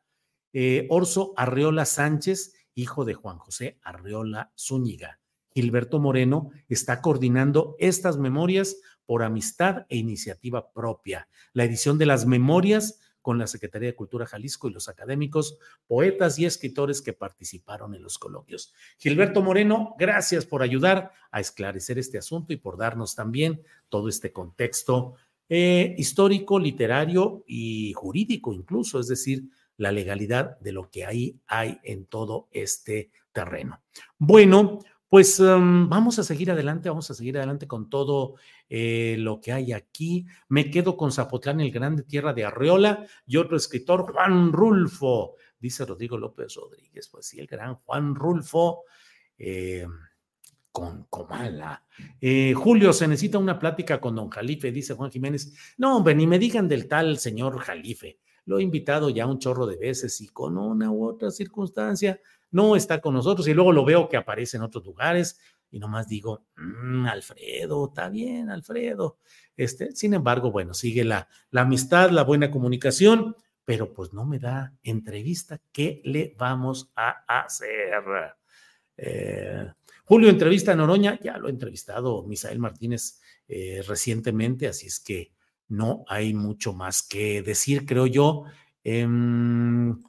Eh, 0.52 0.88
Orso 0.90 1.34
Arreola 1.38 1.86
Sánchez, 1.86 2.56
hijo 2.74 3.06
de 3.06 3.14
Juan 3.14 3.38
José 3.38 3.80
Arreola 3.84 4.52
Zúñiga. 4.58 5.20
Gilberto 5.60 6.00
Moreno 6.00 6.52
está 6.70 7.02
coordinando 7.02 7.76
estas 7.80 8.18
memorias 8.18 8.78
por 9.06 9.24
amistad 9.24 9.86
e 9.90 9.98
iniciativa 9.98 10.72
propia. 10.72 11.28
La 11.52 11.66
edición 11.66 11.98
de 11.98 12.06
las 12.06 12.26
memorias 12.26 13.02
con 13.22 13.38
la 13.38 13.46
Secretaría 13.46 13.90
de 13.90 13.96
Cultura 13.96 14.26
Jalisco 14.26 14.70
y 14.70 14.72
los 14.72 14.88
académicos, 14.88 15.58
poetas 15.86 16.40
y 16.40 16.46
escritores 16.46 17.02
que 17.02 17.12
participaron 17.12 17.94
en 17.94 18.04
los 18.04 18.18
coloquios. 18.18 18.74
Gilberto 19.00 19.42
Moreno, 19.42 19.96
gracias 20.00 20.46
por 20.46 20.64
ayudar 20.64 21.12
a 21.30 21.42
esclarecer 21.42 22.00
este 22.00 22.18
asunto 22.18 22.54
y 22.54 22.58
por 22.58 22.78
darnos 22.78 23.16
también 23.16 23.62
todo 23.90 24.08
este 24.08 24.32
contexto 24.32 25.16
eh, 25.50 25.94
histórico, 25.98 26.58
literario 26.58 27.44
y 27.46 27.92
jurídico 27.92 28.54
incluso, 28.54 28.98
es 28.98 29.10
decir, 29.10 29.50
la 29.76 29.92
legalidad 29.92 30.58
de 30.60 30.72
lo 30.72 30.90
que 30.90 31.06
ahí 31.06 31.38
hay 31.48 31.80
en 31.84 32.06
todo 32.06 32.48
este 32.52 33.12
terreno. 33.34 33.82
Bueno, 34.18 34.80
pues 35.10 35.40
em, 35.40 35.90
vamos 35.90 36.20
a 36.20 36.24
seguir 36.24 36.52
adelante, 36.52 36.88
vamos 36.88 37.10
a 37.10 37.14
seguir 37.14 37.38
adelante 37.38 37.68
con 37.68 37.90
todo 37.90 38.36
eh, 38.70 39.16
lo 39.18 39.42
que 39.42 39.52
hay 39.52 39.74
aquí. 39.74 40.28
Me 40.48 40.70
quedo 40.70 40.96
con 40.96 41.12
Zapotlán 41.12 41.60
el 41.62 41.72
Grande, 41.72 42.04
tierra 42.04 42.34
de 42.34 42.46
Arreola, 42.46 43.06
y 43.26 43.38
otro 43.38 43.58
escritor, 43.58 44.14
Juan 44.14 44.54
Rulfo, 44.54 45.36
dice 45.60 45.86
Rodrigo 45.86 46.18
López 46.18 46.54
Rodríguez. 46.56 47.10
Pues 47.10 47.26
sí, 47.26 47.40
el 47.40 47.48
gran 47.48 47.76
Juan 47.76 48.14
Rulfo. 48.16 48.84
Eh, 49.38 49.86
con 50.72 51.06
Comala. 51.10 51.84
Eh, 52.22 52.54
Julio, 52.54 52.94
se 52.94 53.08
necesita 53.08 53.38
una 53.38 53.58
plática 53.58 54.00
con 54.00 54.16
don 54.16 54.30
Jalife, 54.30 54.72
dice 54.72 54.94
Juan 54.94 55.12
Jiménez. 55.12 55.52
No, 55.78 55.98
hombre, 55.98 56.16
ni 56.16 56.28
me 56.28 56.40
digan 56.40 56.68
del 56.68 56.88
tal 56.88 57.18
señor 57.18 57.58
Jalife. 57.60 58.20
Lo 58.46 58.60
he 58.60 58.64
invitado 58.64 59.10
ya 59.10 59.28
un 59.28 59.40
chorro 59.40 59.66
de 59.66 59.78
veces 59.78 60.22
y 60.22 60.28
con 60.28 60.58
una 60.58 60.92
u 60.92 61.06
otra 61.06 61.32
circunstancia 61.32 62.20
no 62.52 62.76
está 62.76 63.02
con 63.02 63.14
nosotros 63.14 63.48
y 63.48 63.54
luego 63.54 63.72
lo 63.72 63.86
veo 63.86 64.10
que 64.10 64.18
aparece 64.18 64.58
en 64.58 64.64
otros 64.64 64.86
lugares 64.86 65.40
y 65.72 65.80
nomás 65.80 66.08
digo, 66.08 66.46
mm, 66.58 67.06
Alfredo, 67.06 67.88
está 67.90 68.10
bien, 68.10 68.50
Alfredo. 68.50 69.20
Este, 69.56 69.92
sin 69.96 70.14
embargo, 70.14 70.52
bueno, 70.52 70.74
sigue 70.74 71.04
la, 71.04 71.28
la 71.52 71.62
amistad, 71.62 72.10
la 72.10 72.24
buena 72.24 72.50
comunicación, 72.50 73.36
pero 73.66 73.94
pues 73.94 74.14
no 74.14 74.26
me 74.26 74.40
da 74.40 74.74
entrevista. 74.82 75.62
¿Qué 75.72 76.02
le 76.06 76.36
vamos 76.38 76.92
a 76.96 77.24
hacer? 77.28 78.04
Eh, 78.98 79.72
Julio 80.06 80.30
entrevista 80.30 80.72
a 80.72 80.76
Noroña, 80.76 81.20
ya 81.22 81.38
lo 81.38 81.48
he 81.48 81.52
entrevistado 81.52 82.24
Misael 82.24 82.58
Martínez 82.58 83.22
eh, 83.48 83.84
recientemente, 83.88 84.68
así 84.68 84.88
es 84.88 85.00
que 85.00 85.34
no 85.68 86.04
hay 86.08 86.34
mucho 86.34 86.74
más 86.74 87.04
que 87.04 87.44
decir, 87.44 87.86
creo 87.86 88.08
yo. 88.08 88.46
Em, 88.84 90.02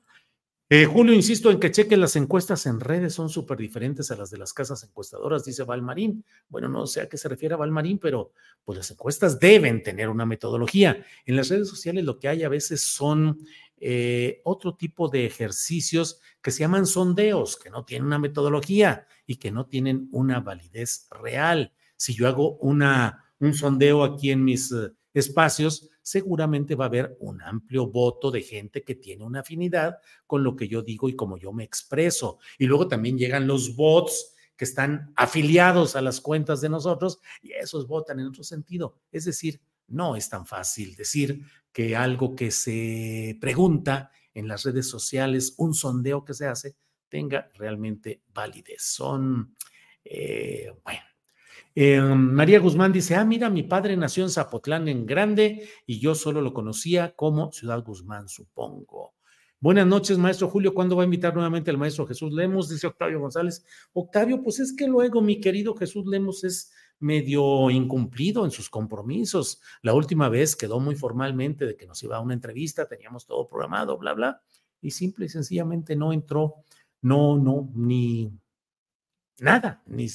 eh, 0.72 0.86
Julio, 0.86 1.12
insisto 1.12 1.50
en 1.50 1.58
que 1.58 1.72
cheque 1.72 1.96
las 1.96 2.14
encuestas 2.14 2.64
en 2.66 2.78
redes, 2.78 3.12
son 3.12 3.28
súper 3.28 3.58
diferentes 3.58 4.10
a 4.12 4.16
las 4.16 4.30
de 4.30 4.38
las 4.38 4.52
casas 4.52 4.84
encuestadoras, 4.84 5.44
dice 5.44 5.64
Valmarín. 5.64 6.24
Bueno, 6.48 6.68
no 6.68 6.86
sé 6.86 7.00
a 7.00 7.08
qué 7.08 7.18
se 7.18 7.28
refiere 7.28 7.54
a 7.54 7.58
Valmarín, 7.58 7.98
pero 7.98 8.32
pues 8.64 8.78
las 8.78 8.90
encuestas 8.90 9.40
deben 9.40 9.82
tener 9.82 10.08
una 10.08 10.24
metodología. 10.24 11.04
En 11.26 11.34
las 11.34 11.48
redes 11.48 11.68
sociales 11.68 12.04
lo 12.04 12.20
que 12.20 12.28
hay 12.28 12.44
a 12.44 12.48
veces 12.48 12.82
son 12.82 13.40
eh, 13.82 14.42
otro 14.44 14.76
tipo 14.76 15.08
de 15.08 15.26
ejercicios 15.26 16.20
que 16.40 16.52
se 16.52 16.60
llaman 16.60 16.86
sondeos, 16.86 17.56
que 17.56 17.70
no 17.70 17.84
tienen 17.84 18.06
una 18.06 18.20
metodología 18.20 19.06
y 19.26 19.36
que 19.36 19.50
no 19.50 19.66
tienen 19.66 20.08
una 20.12 20.38
validez 20.38 21.08
real. 21.10 21.72
Si 21.96 22.14
yo 22.14 22.28
hago 22.28 22.58
una, 22.58 23.32
un 23.40 23.54
sondeo 23.54 24.04
aquí 24.04 24.30
en 24.30 24.44
mis 24.44 24.70
eh, 24.70 24.92
espacios, 25.14 25.89
seguramente 26.02 26.74
va 26.74 26.86
a 26.86 26.88
haber 26.88 27.16
un 27.20 27.42
amplio 27.42 27.86
voto 27.86 28.30
de 28.30 28.42
gente 28.42 28.82
que 28.82 28.94
tiene 28.94 29.24
una 29.24 29.40
afinidad 29.40 29.98
con 30.26 30.42
lo 30.42 30.56
que 30.56 30.68
yo 30.68 30.82
digo 30.82 31.08
y 31.08 31.16
como 31.16 31.36
yo 31.38 31.52
me 31.52 31.64
expreso. 31.64 32.38
Y 32.58 32.66
luego 32.66 32.88
también 32.88 33.18
llegan 33.18 33.46
los 33.46 33.76
bots 33.76 34.34
que 34.56 34.64
están 34.64 35.12
afiliados 35.16 35.96
a 35.96 36.02
las 36.02 36.20
cuentas 36.20 36.60
de 36.60 36.68
nosotros 36.68 37.20
y 37.42 37.52
esos 37.52 37.86
votan 37.86 38.20
en 38.20 38.26
otro 38.26 38.44
sentido. 38.44 38.98
Es 39.10 39.24
decir, 39.24 39.60
no 39.88 40.16
es 40.16 40.28
tan 40.28 40.46
fácil 40.46 40.94
decir 40.94 41.42
que 41.72 41.96
algo 41.96 42.34
que 42.34 42.50
se 42.50 43.38
pregunta 43.40 44.10
en 44.34 44.48
las 44.48 44.64
redes 44.64 44.88
sociales, 44.88 45.54
un 45.58 45.74
sondeo 45.74 46.24
que 46.24 46.34
se 46.34 46.46
hace, 46.46 46.76
tenga 47.08 47.50
realmente 47.54 48.22
validez. 48.32 48.82
Son, 48.82 49.56
eh, 50.04 50.72
bueno. 50.84 51.09
Eh, 51.74 52.00
María 52.00 52.58
Guzmán 52.58 52.92
dice, 52.92 53.14
ah, 53.14 53.24
mira, 53.24 53.48
mi 53.48 53.62
padre 53.62 53.96
nació 53.96 54.24
en 54.24 54.30
Zapotlán 54.30 54.88
en 54.88 55.06
Grande 55.06 55.68
y 55.86 56.00
yo 56.00 56.14
solo 56.14 56.40
lo 56.40 56.52
conocía 56.52 57.14
como 57.14 57.52
Ciudad 57.52 57.82
Guzmán, 57.84 58.28
supongo. 58.28 59.14
Buenas 59.60 59.86
noches, 59.86 60.16
maestro 60.16 60.48
Julio. 60.48 60.72
¿Cuándo 60.72 60.96
va 60.96 61.02
a 61.02 61.04
invitar 61.04 61.34
nuevamente 61.34 61.70
al 61.70 61.76
maestro 61.76 62.06
Jesús 62.06 62.32
Lemos? 62.32 62.70
Dice 62.70 62.86
Octavio 62.86 63.20
González. 63.20 63.64
Octavio, 63.92 64.42
pues 64.42 64.58
es 64.58 64.74
que 64.74 64.88
luego 64.88 65.20
mi 65.20 65.38
querido 65.38 65.74
Jesús 65.74 66.06
Lemos 66.06 66.44
es 66.44 66.72
medio 66.98 67.70
incumplido 67.70 68.44
en 68.44 68.50
sus 68.50 68.70
compromisos. 68.70 69.60
La 69.82 69.92
última 69.92 70.28
vez 70.28 70.56
quedó 70.56 70.80
muy 70.80 70.96
formalmente 70.96 71.66
de 71.66 71.76
que 71.76 71.86
nos 71.86 72.02
iba 72.02 72.16
a 72.16 72.20
una 72.20 72.34
entrevista, 72.34 72.88
teníamos 72.88 73.26
todo 73.26 73.46
programado, 73.48 73.98
bla, 73.98 74.14
bla, 74.14 74.42
y 74.80 74.92
simple 74.92 75.26
y 75.26 75.28
sencillamente 75.28 75.94
no 75.94 76.12
entró, 76.12 76.64
no, 77.02 77.36
no, 77.36 77.70
ni 77.74 78.32
nada, 79.40 79.82
ni 79.86 80.06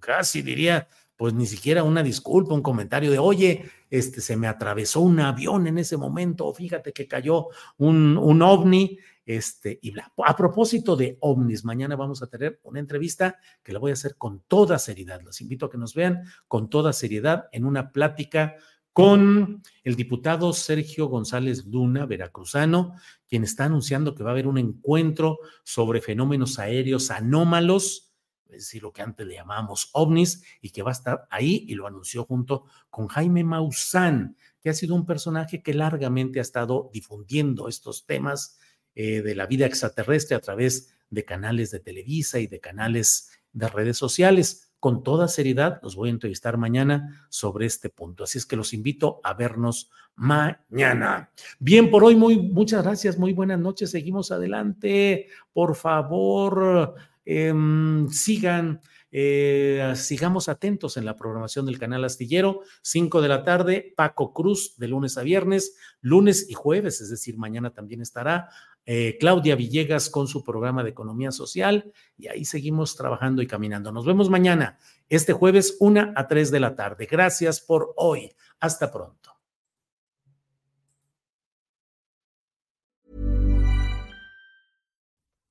casi 0.00 0.42
diría, 0.42 0.88
pues 1.22 1.34
ni 1.34 1.46
siquiera 1.46 1.84
una 1.84 2.02
disculpa, 2.02 2.52
un 2.52 2.62
comentario 2.62 3.08
de, 3.08 3.20
oye, 3.20 3.70
este, 3.88 4.20
se 4.20 4.36
me 4.36 4.48
atravesó 4.48 5.02
un 5.02 5.20
avión 5.20 5.68
en 5.68 5.78
ese 5.78 5.96
momento, 5.96 6.52
fíjate 6.52 6.92
que 6.92 7.06
cayó 7.06 7.46
un, 7.76 8.16
un 8.16 8.42
ovni, 8.42 8.98
este, 9.24 9.78
y 9.82 9.92
bla. 9.92 10.12
A 10.26 10.34
propósito 10.34 10.96
de 10.96 11.18
ovnis, 11.20 11.64
mañana 11.64 11.94
vamos 11.94 12.24
a 12.24 12.26
tener 12.26 12.58
una 12.64 12.80
entrevista 12.80 13.38
que 13.62 13.72
la 13.72 13.78
voy 13.78 13.92
a 13.92 13.94
hacer 13.94 14.16
con 14.16 14.40
toda 14.48 14.80
seriedad. 14.80 15.20
Los 15.22 15.40
invito 15.40 15.66
a 15.66 15.70
que 15.70 15.78
nos 15.78 15.94
vean 15.94 16.24
con 16.48 16.68
toda 16.68 16.92
seriedad 16.92 17.44
en 17.52 17.66
una 17.66 17.92
plática 17.92 18.56
con 18.92 19.62
el 19.84 19.94
diputado 19.94 20.52
Sergio 20.52 21.06
González 21.06 21.66
Luna, 21.66 22.04
veracruzano, 22.04 22.96
quien 23.28 23.44
está 23.44 23.66
anunciando 23.66 24.16
que 24.16 24.24
va 24.24 24.30
a 24.30 24.32
haber 24.32 24.48
un 24.48 24.58
encuentro 24.58 25.38
sobre 25.62 26.00
fenómenos 26.00 26.58
aéreos 26.58 27.12
anómalos 27.12 28.11
es 28.54 28.64
decir, 28.64 28.82
lo 28.82 28.92
que 28.92 29.02
antes 29.02 29.26
le 29.26 29.34
llamamos 29.34 29.90
ovnis, 29.92 30.42
y 30.60 30.70
que 30.70 30.82
va 30.82 30.90
a 30.90 30.92
estar 30.92 31.26
ahí, 31.30 31.64
y 31.68 31.74
lo 31.74 31.86
anunció 31.86 32.24
junto 32.24 32.64
con 32.90 33.08
Jaime 33.08 33.44
Maussan, 33.44 34.36
que 34.60 34.70
ha 34.70 34.74
sido 34.74 34.94
un 34.94 35.06
personaje 35.06 35.62
que 35.62 35.74
largamente 35.74 36.38
ha 36.38 36.42
estado 36.42 36.90
difundiendo 36.92 37.68
estos 37.68 38.06
temas 38.06 38.58
eh, 38.94 39.22
de 39.22 39.34
la 39.34 39.46
vida 39.46 39.66
extraterrestre 39.66 40.36
a 40.36 40.40
través 40.40 40.94
de 41.10 41.24
canales 41.24 41.70
de 41.70 41.80
Televisa 41.80 42.38
y 42.40 42.46
de 42.46 42.60
canales 42.60 43.30
de 43.52 43.68
redes 43.68 43.96
sociales. 43.96 44.72
Con 44.80 45.04
toda 45.04 45.28
seriedad, 45.28 45.78
los 45.82 45.94
voy 45.94 46.08
a 46.08 46.12
entrevistar 46.12 46.58
mañana 46.58 47.26
sobre 47.28 47.66
este 47.66 47.88
punto. 47.88 48.24
Así 48.24 48.38
es 48.38 48.46
que 48.46 48.56
los 48.56 48.72
invito 48.72 49.20
a 49.22 49.32
vernos 49.32 49.90
mañana. 50.16 51.30
Bien, 51.60 51.90
por 51.90 52.02
hoy, 52.02 52.16
muy, 52.16 52.36
muchas 52.36 52.82
gracias, 52.82 53.16
muy 53.16 53.32
buenas 53.32 53.60
noches. 53.60 53.90
Seguimos 53.92 54.32
adelante. 54.32 55.28
Por 55.52 55.76
favor, 55.76 56.96
Em, 57.24 58.08
sigan, 58.08 58.80
eh, 59.10 59.92
sigamos 59.96 60.48
atentos 60.48 60.96
en 60.96 61.04
la 61.04 61.16
programación 61.16 61.66
del 61.66 61.78
canal 61.78 62.04
Astillero, 62.04 62.62
5 62.82 63.20
de 63.22 63.28
la 63.28 63.44
tarde, 63.44 63.92
Paco 63.96 64.32
Cruz 64.32 64.76
de 64.78 64.88
lunes 64.88 65.16
a 65.18 65.22
viernes, 65.22 65.76
lunes 66.00 66.48
y 66.48 66.54
jueves, 66.54 67.00
es 67.00 67.10
decir, 67.10 67.38
mañana 67.38 67.70
también 67.70 68.00
estará 68.00 68.48
eh, 68.84 69.16
Claudia 69.20 69.54
Villegas 69.54 70.10
con 70.10 70.26
su 70.26 70.42
programa 70.42 70.82
de 70.82 70.90
economía 70.90 71.30
social 71.30 71.92
y 72.18 72.26
ahí 72.26 72.44
seguimos 72.44 72.96
trabajando 72.96 73.40
y 73.40 73.46
caminando. 73.46 73.92
Nos 73.92 74.04
vemos 74.04 74.28
mañana, 74.28 74.78
este 75.08 75.32
jueves, 75.32 75.76
1 75.78 76.14
a 76.16 76.26
3 76.26 76.50
de 76.50 76.60
la 76.60 76.74
tarde. 76.74 77.06
Gracias 77.08 77.60
por 77.60 77.92
hoy. 77.96 78.32
Hasta 78.58 78.90
pronto. 78.90 79.31